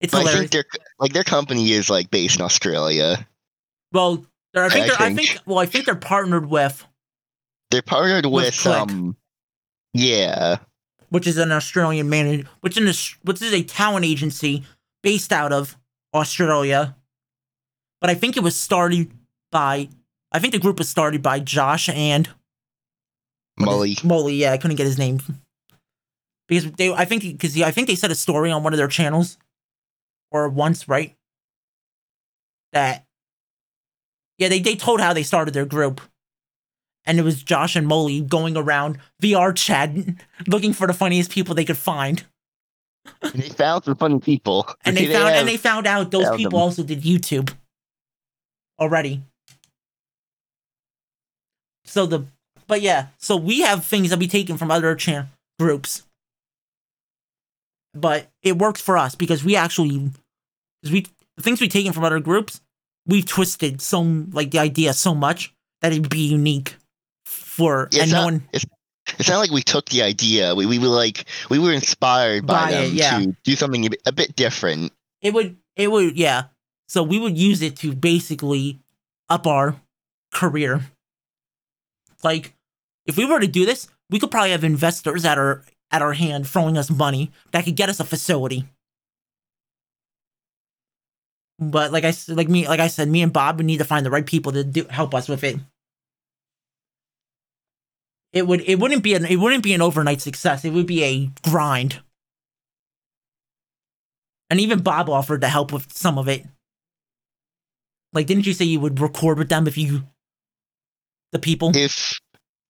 It's 0.01 0.13
But 0.13 0.19
I 0.19 0.21
hilarious. 0.21 0.39
think 0.41 0.51
their 0.53 0.65
like 0.99 1.13
their 1.13 1.25
company 1.25 1.73
is 1.73 1.91
like 1.91 2.11
based 2.11 2.37
in 2.39 2.45
Australia. 2.45 3.27
Well, 3.93 4.25
I 4.55 4.69
think 4.69 4.85
I 4.85 4.87
they're, 4.89 4.97
I 5.09 5.15
think. 5.15 5.29
think 5.31 5.41
well, 5.47 5.59
I 5.59 5.67
think 5.67 5.85
they're 5.87 5.95
partnered 5.97 6.47
with, 6.47 6.85
They're 7.71 7.83
partnered 7.83 8.27
With 8.27 8.45
with, 8.47 8.59
Click. 8.59 8.77
um. 8.77 9.17
Yeah, 9.95 10.59
which 11.09 11.27
is 11.27 11.39
an 11.39 11.51
Australian 11.51 12.09
man, 12.09 12.49
which 12.61 12.77
in 12.77 12.87
a, 12.89 12.93
which 13.23 13.41
is 13.43 13.53
a 13.55 13.63
talent 13.63 14.05
agency 14.05 14.65
based 15.03 15.33
out 15.33 15.53
of 15.53 15.77
Australia. 16.15 16.95
But 18.01 18.11
I 18.11 18.15
think 18.15 18.37
it 18.37 18.43
was 18.45 18.55
started 18.55 19.11
by, 19.51 19.89
I 20.31 20.39
think 20.39 20.53
the 20.53 20.59
group 20.61 20.79
was 20.79 20.89
started 20.89 21.21
by 21.23 21.41
Josh 21.41 21.89
and 21.89 22.29
Molly. 23.59 23.97
Molly. 24.05 24.35
Yeah, 24.35 24.53
I 24.53 24.59
couldn't 24.59 24.77
get 24.77 24.87
his 24.87 24.99
name 24.99 25.21
because 26.49 26.71
they, 26.73 26.92
I 26.92 27.05
think, 27.05 27.23
because 27.23 27.61
I 27.61 27.71
think 27.71 27.88
they 27.88 27.94
said 27.94 28.11
a 28.11 28.14
story 28.14 28.51
on 28.51 28.62
one 28.62 28.73
of 28.73 28.79
their 28.79 28.88
channels, 28.88 29.38
or 30.31 30.49
once, 30.49 30.88
right? 30.88 31.14
That, 32.73 33.05
yeah, 34.38 34.49
they 34.49 34.61
they 34.61 34.77
told 34.77 35.01
how 35.01 35.12
they 35.12 35.23
started 35.23 35.55
their 35.55 35.66
group, 35.66 36.01
and 37.05 37.18
it 37.18 37.23
was 37.23 37.42
Josh 37.42 37.77
and 37.77 37.87
Molly 37.87 38.21
going 38.21 38.57
around 38.57 38.99
VRChat 39.23 40.18
looking 40.47 40.73
for 40.73 40.87
the 40.87 40.92
funniest 40.92 41.31
people 41.31 41.55
they 41.55 41.64
could 41.64 41.79
find, 41.79 42.25
And 43.23 43.33
they 43.33 43.49
found 43.49 43.85
some 43.85 43.97
funny 43.97 44.21
people. 44.21 44.68
and 44.85 44.97
they 44.97 45.07
found 45.07 45.35
and 45.35 45.49
they 45.49 45.57
found 45.57 45.87
out 45.87 46.11
those 46.11 46.25
found 46.25 46.37
people 46.37 46.59
them. 46.59 46.64
also 46.64 46.83
did 46.83 47.03
YouTube 47.03 47.53
already. 48.79 49.23
So 51.85 52.07
the 52.07 52.27
but 52.68 52.81
yeah, 52.83 53.09
so 53.18 53.37
we 53.37 53.61
have 53.62 53.85
things 53.85 54.11
that 54.11 54.18
we 54.20 54.28
taken 54.28 54.57
from 54.57 54.70
other 54.70 54.94
chan 54.94 55.28
groups, 55.59 56.02
but 57.94 58.28
it 58.42 58.59
works 58.59 58.81
for 58.81 58.96
us 58.96 59.14
because 59.14 59.42
we 59.44 59.57
actually, 59.57 60.11
because 60.83 60.92
we 60.92 61.07
the 61.37 61.42
things 61.42 61.61
we 61.61 61.68
taken 61.68 61.92
from 61.92 62.04
other 62.04 62.20
groups, 62.20 62.61
we've 63.07 63.26
twisted 63.26 63.81
so 63.81 64.00
like 64.33 64.50
the 64.50 64.59
idea 64.59 64.92
so 64.92 65.14
much 65.14 65.52
that 65.81 65.92
it'd 65.92 66.09
be 66.11 66.26
unique 66.28 66.76
for 67.24 67.88
Yeah, 67.90 68.02
and 68.02 68.04
it's 68.04 68.12
no 68.12 68.18
not- 68.18 68.24
one. 68.24 68.48
It's 69.18 69.28
not 69.28 69.38
like 69.38 69.50
we 69.50 69.62
took 69.62 69.87
the 69.88 70.02
idea. 70.02 70.54
We, 70.54 70.66
we 70.66 70.78
were 70.78 70.87
like 70.88 71.24
we 71.48 71.59
were 71.59 71.72
inspired 71.72 72.46
by, 72.46 72.54
By 72.54 72.70
it, 72.72 72.88
them 72.88 72.94
yeah. 72.94 73.18
to 73.20 73.37
do 73.42 73.57
something 73.57 73.87
a 73.87 73.90
bit, 73.90 74.02
a 74.04 74.12
bit 74.12 74.37
different. 74.37 74.92
It 75.22 75.33
would 75.33 75.57
it 75.76 75.90
would 75.90 76.16
yeah. 76.18 76.44
So 76.88 77.02
we 77.02 77.18
would 77.18 77.37
use 77.38 77.62
it 77.62 77.76
to 77.78 77.94
basically 77.94 78.78
up 79.31 79.46
our 79.46 79.76
career. 80.33 80.83
Like 82.22 82.52
if 83.09 83.16
we 83.16 83.25
were 83.25 83.40
to 83.40 83.49
do 83.49 83.66
this, 83.66 83.88
we 84.11 84.21
could 84.21 84.31
probably 84.31 84.53
have 84.53 84.62
investors 84.62 85.25
at 85.25 85.38
our 85.38 85.64
at 85.90 86.03
our 86.03 86.12
hand 86.12 86.47
throwing 86.47 86.77
us 86.77 86.90
money 86.90 87.33
that 87.51 87.64
could 87.64 87.75
get 87.75 87.88
us 87.88 87.99
a 87.99 88.05
facility. 88.05 88.66
But 91.59 91.90
like 91.90 92.05
I 92.05 92.12
like 92.29 92.49
me 92.49 92.68
like 92.68 92.79
I 92.79 92.87
said, 92.87 93.09
me 93.09 93.23
and 93.23 93.33
Bob 93.33 93.57
would 93.57 93.66
need 93.66 93.79
to 93.79 93.85
find 93.85 94.07
the 94.07 94.11
right 94.11 94.27
people 94.27 94.53
to 94.53 94.62
do 94.62 94.85
help 94.90 95.14
us 95.14 95.29
with 95.29 95.42
it. 95.42 95.57
It 98.33 98.47
would 98.47 98.61
it 98.68 98.79
wouldn't 98.79 99.03
be 99.03 99.14
an 99.14 99.25
it 99.25 99.37
wouldn't 99.37 99.64
be 99.64 99.73
an 99.73 99.83
overnight 99.83 100.21
success. 100.21 100.64
It 100.64 100.71
would 100.71 100.87
be 100.87 101.03
a 101.03 101.31
grind. 101.49 102.01
And 104.51 104.61
even 104.61 104.81
Bob 104.81 105.09
offered 105.09 105.40
to 105.40 105.49
help 105.49 105.73
with 105.73 105.92
some 105.92 106.18
of 106.18 106.29
it. 106.29 106.47
Like, 108.14 108.27
didn't 108.27 108.47
you 108.47 108.55
say 108.55 108.64
you 108.64 108.81
would 108.81 109.01
record 109.01 109.37
with 109.37 109.51
them 109.51 109.66
if 109.66 109.77
you, 109.77 110.05
the 111.33 111.38
people? 111.38 111.73
If 111.77 112.18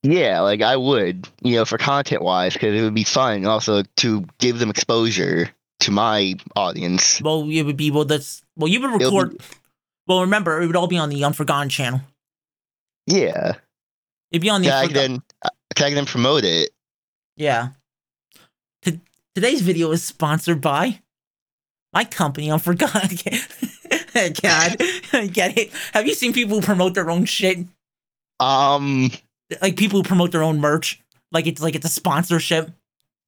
yeah, 0.03 0.41
like 0.41 0.63
I 0.63 0.77
would, 0.77 1.29
you 1.43 1.57
know, 1.57 1.65
for 1.65 1.79
content 1.79 2.23
wise, 2.23 2.53
because 2.55 2.75
it 2.79 2.83
would 2.83 2.95
be 2.95 3.05
fun. 3.05 3.45
Also 3.47 3.83
to 3.97 4.25
give 4.39 4.59
them 4.59 4.71
exposure 4.71 5.51
to 5.81 5.91
my 5.91 6.35
audience. 6.57 7.21
Well, 7.23 7.49
it 7.49 7.63
would 7.63 7.77
be 7.77 7.91
well. 7.91 8.05
That's 8.05 8.43
well, 8.57 8.69
you 8.69 8.81
would 8.81 9.01
It'll 9.01 9.11
be- 9.11 9.17
record. 9.17 9.41
Well, 10.07 10.21
remember, 10.23 10.61
it 10.63 10.67
would 10.67 10.77
all 10.77 10.87
be 10.87 10.97
on 10.99 11.11
the 11.11 11.23
Unforgotten 11.25 11.69
channel. 11.69 12.01
Yeah, 13.07 13.53
It'd 14.31 14.43
be 14.43 14.51
on 14.51 14.63
the. 14.63 14.69
tag 14.69 14.85
Unforgotten- 14.89 15.23
then 15.43 15.51
tag 15.75 15.95
them 15.95 16.07
promote 16.07 16.45
it. 16.45 16.71
Yeah. 17.37 17.69
T- 18.83 19.01
today's 19.35 19.61
video 19.63 19.91
is 19.93 20.03
sponsored 20.03 20.61
by 20.61 21.01
my 21.93 22.05
company, 22.05 22.51
Unforgotten. 22.51 23.19
God, 24.15 24.77
get 25.33 25.57
it? 25.59 25.71
Have 25.93 26.07
you 26.07 26.15
seen 26.15 26.33
people 26.33 26.61
promote 26.61 26.95
their 26.95 27.11
own 27.11 27.25
shit? 27.25 27.59
Um. 28.41 29.11
Like 29.63 29.77
people 29.77 29.99
who 29.99 30.03
promote 30.03 30.33
their 30.33 30.43
own 30.43 30.61
merch, 30.61 31.01
like 31.33 31.47
it's 31.47 31.63
like 31.63 31.75
it's 31.75 31.87
a 31.87 31.91
sponsorship. 31.91 32.71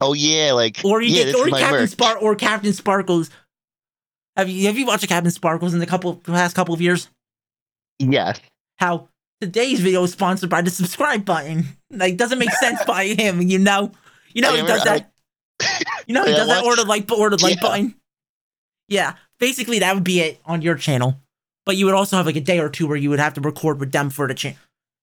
Oh 0.01 0.13
yeah, 0.13 0.53
like 0.53 0.81
or 0.85 1.01
you 1.01 1.15
yeah, 1.15 1.25
get 1.25 1.35
or 1.35 1.49
Captain. 1.49 1.87
Spark 1.87 2.23
or 2.23 2.35
CaptainSparklez. 2.37 3.31
Have 4.37 4.49
you 4.49 4.67
have 4.67 4.79
you 4.79 4.87
watched 4.87 5.09
CaptainSparklez 5.09 5.73
in 5.73 5.79
the 5.79 5.87
couple 5.87 6.15
the 6.25 6.33
past 6.33 6.55
couple 6.55 6.75
of 6.75 6.81
years? 6.81 7.09
Yes. 7.99 8.41
How 8.79 9.09
today's 9.41 9.81
video 9.81 10.03
is 10.05 10.13
sponsored 10.13 10.51
by 10.51 10.63
the 10.63 10.71
subscribe 10.71 11.25
button. 11.25 11.65
Like 11.91 12.17
doesn't 12.17 12.39
make 12.39 12.53
sense 12.53 12.83
by 12.85 13.07
him, 13.09 13.43
you 13.43 13.59
know. 13.59 13.93
You 14.33 14.43
know 14.43 14.53
I 14.53 14.61
he 14.61 14.67
does 14.67 14.85
that. 14.85 15.11
You 16.07 16.15
know 16.15 16.25
he 16.25 16.33
does 16.37 16.49
that 16.49 16.65
or 16.65 16.77
the 16.77 16.85
like 16.85 17.11
or 17.13 17.31
the 17.31 17.43
like 17.43 17.57
Yeah. 17.57 17.63
button. 17.63 17.95
Yeah, 18.89 19.15
basically 19.39 19.79
that 19.81 19.95
would 19.95 20.05
be 20.05 20.21
it 20.21 20.41
on 20.45 20.63
your 20.63 20.77
channel. 20.77 21.17
But 21.67 21.77
you 21.77 21.85
would 21.87 21.95
also 21.95 22.17
have 22.17 22.27
like 22.27 22.37
a 22.37 22.41
day 22.41 22.59
or 22.59 22.69
two 22.69 22.87
where 22.87 22.97
you 22.97 23.11
would 23.11 23.21
have 23.21 23.35
to 23.35 23.41
record 23.41 23.79
with 23.81 23.93
them 23.93 24.11
for 24.11 24.27
the 24.27 24.35
channel. 24.35 24.59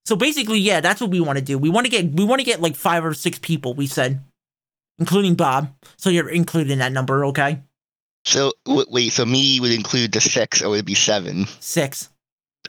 So 0.08 0.16
basically, 0.16 0.60
yeah, 0.60 0.80
that's 0.80 1.02
what 1.02 1.10
we 1.10 1.20
want 1.20 1.38
to 1.38 1.44
do. 1.44 1.58
We 1.58 1.70
want 1.70 1.86
to 1.86 1.92
get 1.92 2.14
we 2.14 2.24
want 2.24 2.40
to 2.40 2.46
get 2.46 2.62
like 2.62 2.78
five 2.78 3.04
or 3.04 3.14
six 3.14 3.40
people. 3.40 3.74
We 3.74 3.88
said, 3.88 4.22
including 5.00 5.36
Bob. 5.36 5.76
So 5.98 6.10
you're 6.10 6.30
included 6.30 6.72
in 6.72 6.80
that 6.80 6.94
number, 6.94 7.26
okay? 7.26 7.60
So 8.24 8.54
wait, 8.66 9.12
so 9.12 9.26
me 9.26 9.60
would 9.60 9.74
include 9.74 10.14
the 10.14 10.22
six, 10.22 10.62
or 10.62 10.70
would 10.70 10.80
it 10.80 10.86
be 10.86 10.96
seven? 10.96 11.46
Six. 11.60 12.08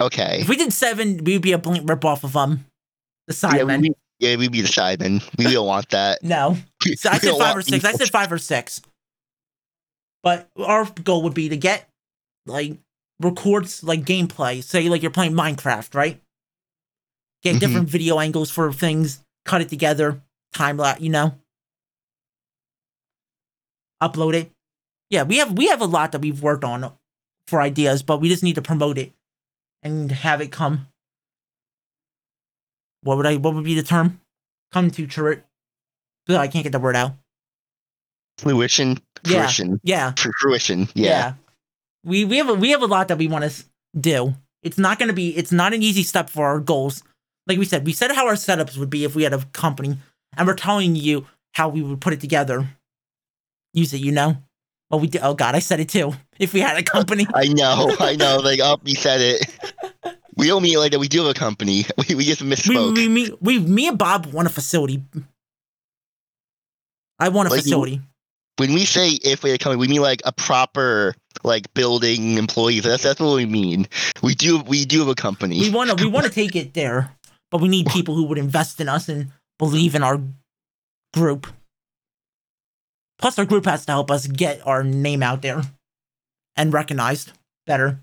Okay. 0.01 0.39
If 0.41 0.49
we 0.49 0.57
did 0.57 0.73
seven, 0.73 1.23
we 1.23 1.35
would 1.35 1.43
be 1.43 1.53
a 1.53 1.59
blank 1.59 1.87
ripoff 1.87 2.25
of 2.25 2.37
um 2.37 2.65
the 3.29 3.35
Sidemen. 3.35 3.83
we, 3.83 3.93
yeah, 4.19 4.35
we'd 4.35 4.51
be 4.51 4.63
the 4.63 4.67
sidemen. 4.67 5.23
We 5.39 5.53
don't 5.53 5.67
want 5.67 5.91
that. 5.91 6.21
no, 6.25 6.57
so 6.97 7.09
I 7.09 7.19
said 7.19 7.37
five 7.39 7.57
or 7.57 7.63
six. 7.63 7.85
I 7.85 7.93
said 7.93 8.09
five 8.09 8.33
or 8.33 8.39
six. 8.39 8.83
But 10.25 10.49
our 10.59 10.87
goal 11.05 11.23
would 11.23 11.35
be 11.35 11.51
to 11.51 11.57
get 11.57 11.89
like 12.47 12.79
records 13.21 13.85
like 13.85 14.01
gameplay. 14.01 14.61
Say 14.61 14.89
like 14.89 15.03
you're 15.03 15.13
playing 15.13 15.35
Minecraft, 15.35 15.95
right? 15.95 16.21
Get 17.43 17.57
Mhm. 17.57 17.61
different 17.61 17.89
video 17.89 18.19
angles 18.19 18.51
for 18.51 18.73
things, 18.73 19.23
cut 19.45 19.61
it 19.61 19.69
together, 19.69 20.21
time 20.53 20.77
lapse, 20.77 21.01
you 21.01 21.09
know. 21.11 21.39
Upload 24.03 24.35
it. 24.35 24.53
Yeah, 25.11 25.23
we 25.23 25.39
have 25.39 25.53
we 25.53 25.69
have 25.69 25.81
a 25.81 25.87
lot 25.87 26.13
that 26.13 26.21
we've 26.21 26.43
worked 26.43 26.65
on 26.65 26.93
for 27.47 27.61
ideas, 27.61 28.03
but 28.03 28.21
we 28.21 28.29
just 28.29 28.43
need 28.43 28.55
to 28.57 28.63
promote 28.63 28.99
it 28.99 29.13
and 29.83 30.11
have 30.13 30.41
it 30.41 30.53
come. 30.53 30.89
What 33.03 33.17
would 33.17 33.27
I? 33.27 33.37
What 33.37 33.55
would 33.55 33.65
be 33.65 33.75
the 33.75 33.83
term? 33.83 34.21
Come 34.73 34.91
to 34.93 35.07
church. 35.07 35.43
I 36.29 36.47
can't 36.49 36.63
get 36.63 36.73
the 36.73 36.79
word 36.79 36.95
out. 36.95 37.15
Fruition. 38.37 38.99
Yeah. 39.25 39.43
Fruition. 39.43 39.81
Yeah, 39.83 40.13
Fr- 40.13 40.29
Fruition. 40.41 40.89
Yeah. 40.95 41.35
We 42.05 42.25
we 42.25 42.37
have 42.37 42.49
a, 42.51 42.55
we 42.55 42.71
have 42.71 42.83
a 42.83 42.87
lot 42.87 43.09
that 43.09 43.19
we 43.19 43.27
want 43.29 43.51
to 43.51 43.65
do. 43.99 44.35
It's 44.63 44.79
not 44.79 44.99
going 44.99 45.09
to 45.09 45.15
be. 45.15 45.37
It's 45.37 45.53
not 45.53 45.73
an 45.73 45.83
easy 45.83 46.03
step 46.03 46.29
for 46.31 46.47
our 46.47 46.61
goals. 46.61 47.03
Like 47.49 47.59
we 47.59 47.65
said, 47.65 47.87
we 47.87 47.93
said 47.95 48.13
how 48.13 48.27
our 48.27 48.35
setups 48.35 48.77
would 48.77 48.91
be 48.91 49.05
if 49.05 49.17
we 49.17 49.23
had 49.23 49.33
a 49.33 49.43
company, 49.53 49.97
and 50.37 50.47
we're 50.47 50.55
telling 50.55 50.95
you 50.97 51.27
how 51.55 51.69
we 51.71 51.81
would 51.83 52.01
put 52.01 52.13
it 52.13 52.21
together. 52.21 52.69
Use 53.73 53.93
it, 53.95 54.01
you 54.01 54.13
know. 54.13 54.37
Well, 54.91 55.01
we 55.01 55.07
did. 55.09 55.23
Oh 55.23 55.35
God, 55.35 55.55
I 55.55 55.59
said 55.61 55.81
it 55.81 55.89
too. 55.89 56.13
If 56.39 56.53
we 56.53 56.61
had 56.61 56.77
a 56.79 56.83
company, 56.85 57.27
I 57.35 57.49
know. 57.49 57.97
I 57.99 58.15
know. 58.17 58.39
Like, 58.45 58.61
oh, 58.63 58.79
you 58.85 58.95
said 58.95 59.21
it. 59.21 60.15
We 60.37 60.47
don't 60.47 60.63
mean 60.63 60.79
like 60.79 60.93
that. 60.93 61.01
We 61.01 61.09
do 61.09 61.23
have 61.25 61.31
a 61.31 61.35
company. 61.35 61.85
We, 62.09 62.15
we 62.15 62.25
just 62.25 62.43
we, 62.43 62.49
misspoke. 62.51 62.95
we, 62.95 63.09
me, 63.09 63.31
we, 63.41 63.59
me 63.59 63.89
and 63.89 63.99
Bob 63.99 64.27
want 64.27 64.47
a 64.47 64.51
facility. 64.53 65.03
I 67.19 67.29
want 67.31 67.49
a 67.49 67.51
Like 67.51 67.59
you- 67.59 67.63
facility. 67.65 68.01
when 68.59 68.73
we 68.75 68.85
say 68.85 69.09
if 69.25 69.43
we 69.43 69.51
had 69.51 69.61
a 69.61 69.65
company, 69.65 69.81
we 69.81 69.89
mean 69.89 70.01
like 70.03 70.23
a 70.25 70.33
proper 70.33 71.15
like 71.43 71.73
building 71.75 72.39
employees. 72.39 72.85
That's 72.85 73.03
that's 73.03 73.19
what 73.21 73.35
we 73.35 73.47
mean. 73.47 73.89
We 74.23 74.35
do 74.35 74.61
we 74.63 74.85
do 74.85 75.01
have 75.01 75.09
a 75.09 75.15
company. 75.17 75.59
we 75.61 75.71
want 75.71 75.91
to 75.91 76.05
we 76.05 76.11
want 76.11 76.27
to 76.27 76.33
take 76.33 76.55
it 76.55 76.75
there, 76.75 77.11
but 77.51 77.61
we 77.61 77.69
need 77.69 77.87
people 77.87 78.15
who 78.15 78.25
would 78.25 78.39
invest 78.39 78.81
in 78.81 78.89
us 78.89 79.09
and 79.09 79.33
believe 79.59 79.95
in 79.95 80.03
our 80.03 80.21
group. 81.15 81.47
Plus, 83.19 83.39
our 83.39 83.45
group 83.45 83.65
has 83.65 83.85
to 83.87 83.93
help 83.93 84.11
us 84.11 84.27
get 84.27 84.65
our 84.67 84.85
name 84.85 85.23
out 85.23 85.43
there 85.43 85.63
and 86.57 86.73
recognized 86.73 87.33
better 87.67 88.01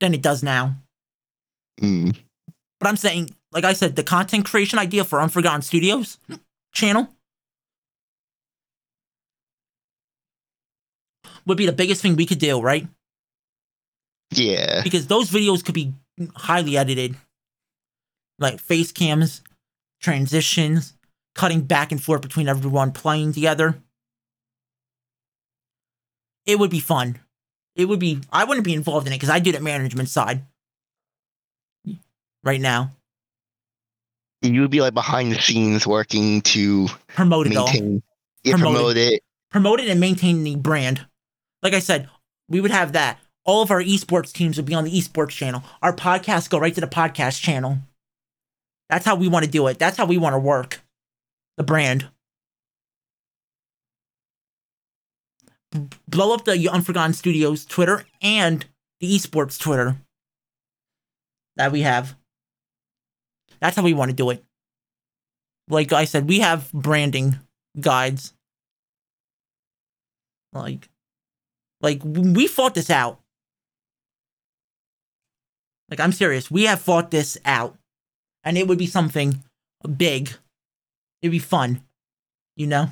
than 0.00 0.14
it 0.14 0.22
does 0.22 0.42
now. 0.42 0.76
Mm. 1.80 2.16
But 2.80 2.88
I'm 2.88 2.96
saying, 2.96 3.30
like 3.52 3.64
I 3.64 3.72
said, 3.72 3.96
the 3.96 4.02
content 4.02 4.44
creation 4.44 4.78
idea 4.78 5.04
for 5.04 5.20
Unforgotten 5.20 5.62
Studios 5.62 6.18
channel 6.72 7.08
would 11.46 11.58
be 11.58 11.66
the 11.66 11.72
biggest 11.72 12.02
thing 12.02 12.16
we 12.16 12.26
could 12.26 12.38
do, 12.38 12.60
right? 12.60 12.86
Yeah. 14.30 14.82
Because 14.82 15.06
those 15.06 15.30
videos 15.30 15.64
could 15.64 15.74
be 15.74 15.94
highly 16.34 16.76
edited. 16.76 17.16
Like 18.38 18.60
face 18.60 18.92
cams, 18.92 19.42
transitions, 20.00 20.94
cutting 21.34 21.62
back 21.62 21.90
and 21.92 22.02
forth 22.02 22.22
between 22.22 22.48
everyone 22.48 22.92
playing 22.92 23.32
together. 23.32 23.80
It 26.46 26.58
would 26.58 26.70
be 26.70 26.80
fun. 26.80 27.18
It 27.76 27.86
would 27.86 27.98
be 28.00 28.20
I 28.32 28.44
wouldn't 28.44 28.64
be 28.64 28.74
involved 28.74 29.06
in 29.06 29.12
it 29.12 29.16
because 29.16 29.30
I 29.30 29.38
do 29.38 29.52
the 29.52 29.60
management 29.60 30.08
side 30.08 30.42
right 32.42 32.60
now. 32.60 32.92
You 34.42 34.60
would 34.62 34.70
be 34.70 34.80
like 34.80 34.94
behind 34.94 35.32
the 35.32 35.40
scenes 35.40 35.86
working 35.86 36.40
to 36.42 36.88
Promote 37.08 37.48
it 37.48 37.56
all. 37.56 37.68
yeah, 37.74 37.80
Promote 37.80 37.96
it. 38.44 38.52
promote 38.52 38.96
it. 38.96 39.22
promote 39.50 39.80
it 39.80 39.88
and 39.88 40.00
maintain 40.00 40.44
the 40.44 40.54
brand. 40.56 41.06
Like 41.62 41.74
I 41.74 41.80
said, 41.80 42.08
we 42.48 42.60
would 42.60 42.70
have 42.70 42.92
that. 42.92 43.18
All 43.44 43.62
of 43.62 43.70
our 43.70 43.82
esports 43.82 44.32
teams 44.32 44.56
would 44.56 44.66
be 44.66 44.74
on 44.74 44.84
the 44.84 44.92
esports 44.92 45.30
channel. 45.30 45.64
Our 45.82 45.92
podcasts 45.94 46.48
go 46.48 46.58
right 46.58 46.74
to 46.74 46.80
the 46.80 46.86
podcast 46.86 47.40
channel. 47.40 47.78
That's 48.88 49.04
how 49.04 49.16
we 49.16 49.28
want 49.28 49.44
to 49.44 49.50
do 49.50 49.66
it. 49.66 49.78
That's 49.78 49.96
how 49.96 50.06
we 50.06 50.18
want 50.18 50.34
to 50.34 50.38
work. 50.38 50.80
The 51.56 51.64
brand. 51.64 52.08
Blow 56.08 56.32
up 56.34 56.44
the 56.44 56.68
Unforgotten 56.68 57.12
Studios 57.12 57.66
Twitter 57.66 58.04
and 58.22 58.64
the 59.00 59.14
esports 59.14 59.58
Twitter 59.58 59.96
that 61.56 61.72
we 61.72 61.82
have. 61.82 62.16
That's 63.60 63.76
how 63.76 63.82
we 63.82 63.92
want 63.92 64.10
to 64.10 64.16
do 64.16 64.30
it. 64.30 64.42
Like 65.68 65.92
I 65.92 66.04
said, 66.04 66.26
we 66.28 66.40
have 66.40 66.72
branding 66.72 67.38
guides 67.78 68.32
like, 70.52 70.88
like 71.80 72.00
we 72.04 72.46
fought 72.46 72.74
this 72.74 72.90
out. 72.90 73.20
Like 75.90 76.00
I'm 76.00 76.12
serious. 76.12 76.50
We 76.50 76.64
have 76.64 76.80
fought 76.80 77.10
this 77.10 77.38
out, 77.44 77.77
and 78.44 78.56
it 78.58 78.66
would 78.68 78.78
be 78.78 78.86
something 78.86 79.42
big. 79.96 80.30
It'd 81.22 81.32
be 81.32 81.38
fun, 81.38 81.82
you 82.56 82.66
know. 82.66 82.88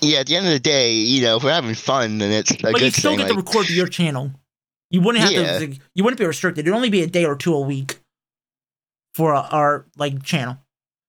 Yeah, 0.00 0.20
at 0.20 0.26
the 0.26 0.36
end 0.36 0.46
of 0.46 0.52
the 0.52 0.60
day, 0.60 0.92
you 0.94 1.22
know, 1.22 1.36
if 1.38 1.42
we're 1.44 1.52
having 1.52 1.74
fun, 1.74 2.18
then 2.18 2.30
it's 2.30 2.50
a 2.52 2.56
but 2.60 2.80
you'd 2.80 2.94
still 2.94 3.12
thing. 3.12 3.20
get 3.20 3.28
to 3.28 3.34
record 3.34 3.66
to 3.66 3.74
your 3.74 3.88
channel. 3.88 4.30
You 4.90 5.00
wouldn't 5.00 5.24
have 5.24 5.32
Yeah. 5.32 5.58
to. 5.58 5.76
you 5.94 6.04
wouldn't 6.04 6.18
be 6.20 6.26
restricted. 6.26 6.64
It'd 6.66 6.74
only 6.74 6.90
be 6.90 7.02
a 7.02 7.06
day 7.06 7.24
or 7.24 7.34
two 7.36 7.54
a 7.54 7.60
week 7.60 7.98
for 9.14 9.34
our, 9.34 9.44
our 9.50 9.86
like 9.96 10.22
channel. 10.22 10.58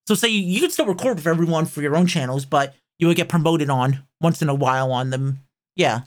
So 0.08 0.16
say 0.16 0.30
you, 0.30 0.42
you 0.42 0.60
could 0.60 0.72
still 0.72 0.88
record 0.88 1.22
for 1.22 1.30
everyone 1.30 1.66
for 1.68 1.82
your 1.84 1.96
own 1.96 2.08
channels, 2.08 2.46
but 2.46 2.76
you 2.98 3.08
would 3.08 3.16
get 3.18 3.30
promoted 3.30 3.70
on 3.70 4.04
once 4.20 4.42
in 4.42 4.50
a 4.50 4.56
while 4.56 4.92
on 4.92 5.12
them. 5.12 5.40
Yeah, 5.76 6.02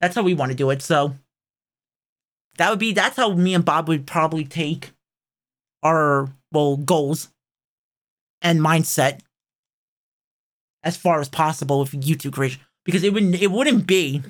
that's 0.00 0.14
how 0.14 0.22
we 0.22 0.34
want 0.34 0.52
to 0.52 0.56
do 0.56 0.68
it. 0.70 0.82
So 0.82 1.14
that 2.58 2.68
would 2.68 2.78
be 2.78 2.92
that's 2.92 3.16
how 3.16 3.32
me 3.32 3.54
and 3.54 3.64
Bob 3.64 3.88
would 3.88 4.06
probably 4.06 4.44
take 4.44 4.90
our 5.82 6.28
well 6.52 6.76
goals 6.76 7.28
and 8.42 8.60
mindset 8.60 9.20
as 10.82 10.96
far 10.96 11.20
as 11.20 11.28
possible 11.28 11.80
with 11.80 11.92
YouTube 11.92 12.32
creation 12.32 12.60
because 12.84 13.02
it 13.04 13.12
wouldn't 13.12 13.34
it 13.40 13.50
wouldn't 13.50 13.86
be 13.86 14.22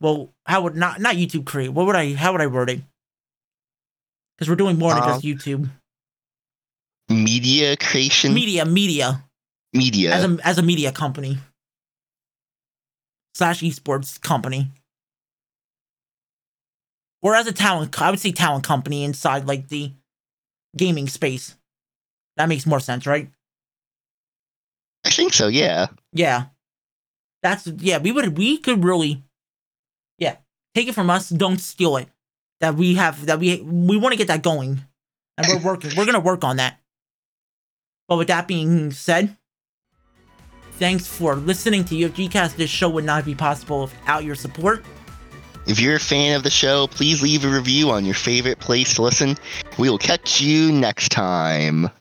well 0.00 0.32
how 0.46 0.62
would 0.62 0.76
not 0.76 1.00
not 1.00 1.16
YouTube 1.16 1.44
create 1.44 1.68
what 1.68 1.86
would 1.86 1.96
I 1.96 2.14
how 2.14 2.32
would 2.32 2.40
I 2.40 2.46
word 2.46 2.70
it? 2.70 2.80
Because 4.36 4.48
we're 4.50 4.56
doing 4.56 4.78
more 4.78 4.92
than 4.94 5.02
Um, 5.02 5.08
just 5.20 5.24
YouTube. 5.24 5.70
media 7.08 7.76
creation, 7.76 8.34
media 8.34 8.64
media. 8.64 9.22
Media. 9.72 10.14
as 10.14 10.24
a 10.24 10.38
as 10.44 10.58
a 10.58 10.62
media 10.62 10.92
company. 10.92 11.38
Slash 13.34 13.60
esports 13.60 14.18
company 14.20 14.70
or 17.22 17.34
as 17.34 17.46
a 17.46 17.52
talent 17.52 18.00
I 18.00 18.10
would 18.10 18.20
say 18.20 18.32
talent 18.32 18.64
company 18.64 19.04
inside 19.04 19.46
like 19.46 19.68
the 19.68 19.92
gaming 20.76 21.08
space 21.08 21.56
that 22.36 22.48
makes 22.48 22.66
more 22.66 22.80
sense 22.80 23.06
right 23.06 23.30
I 25.06 25.10
think 25.10 25.32
so. 25.32 25.46
Yeah. 25.46 25.86
Yeah. 26.12 26.46
That's 27.42 27.66
yeah, 27.66 27.98
we 27.98 28.10
would 28.10 28.36
we 28.36 28.58
could 28.58 28.82
really 28.84 29.22
Yeah. 30.18 30.36
Take 30.74 30.88
it 30.88 30.94
from 30.94 31.10
us, 31.10 31.28
don't 31.28 31.58
steal 31.60 31.96
it. 31.96 32.08
That 32.60 32.74
we 32.74 32.96
have 32.96 33.26
that 33.26 33.38
we 33.38 33.60
we 33.60 33.96
want 33.98 34.12
to 34.14 34.18
get 34.18 34.26
that 34.28 34.42
going. 34.42 34.80
And 35.38 35.46
we're 35.46 35.58
working. 35.58 35.92
we're 35.96 36.06
gonna 36.06 36.18
work 36.18 36.42
on 36.42 36.56
that. 36.56 36.80
But 38.08 38.16
with 38.16 38.28
that 38.28 38.48
being 38.48 38.90
said, 38.90 39.36
thanks 40.72 41.06
for 41.06 41.36
listening 41.36 41.84
to 41.84 41.94
UFG 41.94 42.30
Cast. 42.30 42.56
This 42.56 42.70
show 42.70 42.88
would 42.88 43.04
not 43.04 43.24
be 43.24 43.34
possible 43.34 43.82
without 43.82 44.24
your 44.24 44.34
support. 44.34 44.84
If 45.66 45.80
you're 45.80 45.96
a 45.96 46.00
fan 46.00 46.36
of 46.36 46.44
the 46.44 46.50
show, 46.50 46.86
please 46.86 47.22
leave 47.22 47.44
a 47.44 47.48
review 47.48 47.90
on 47.90 48.04
your 48.04 48.14
favorite 48.14 48.60
place 48.60 48.94
to 48.94 49.02
listen. 49.02 49.36
We 49.78 49.90
will 49.90 49.98
catch 49.98 50.40
you 50.40 50.70
next 50.70 51.08
time. 51.08 51.90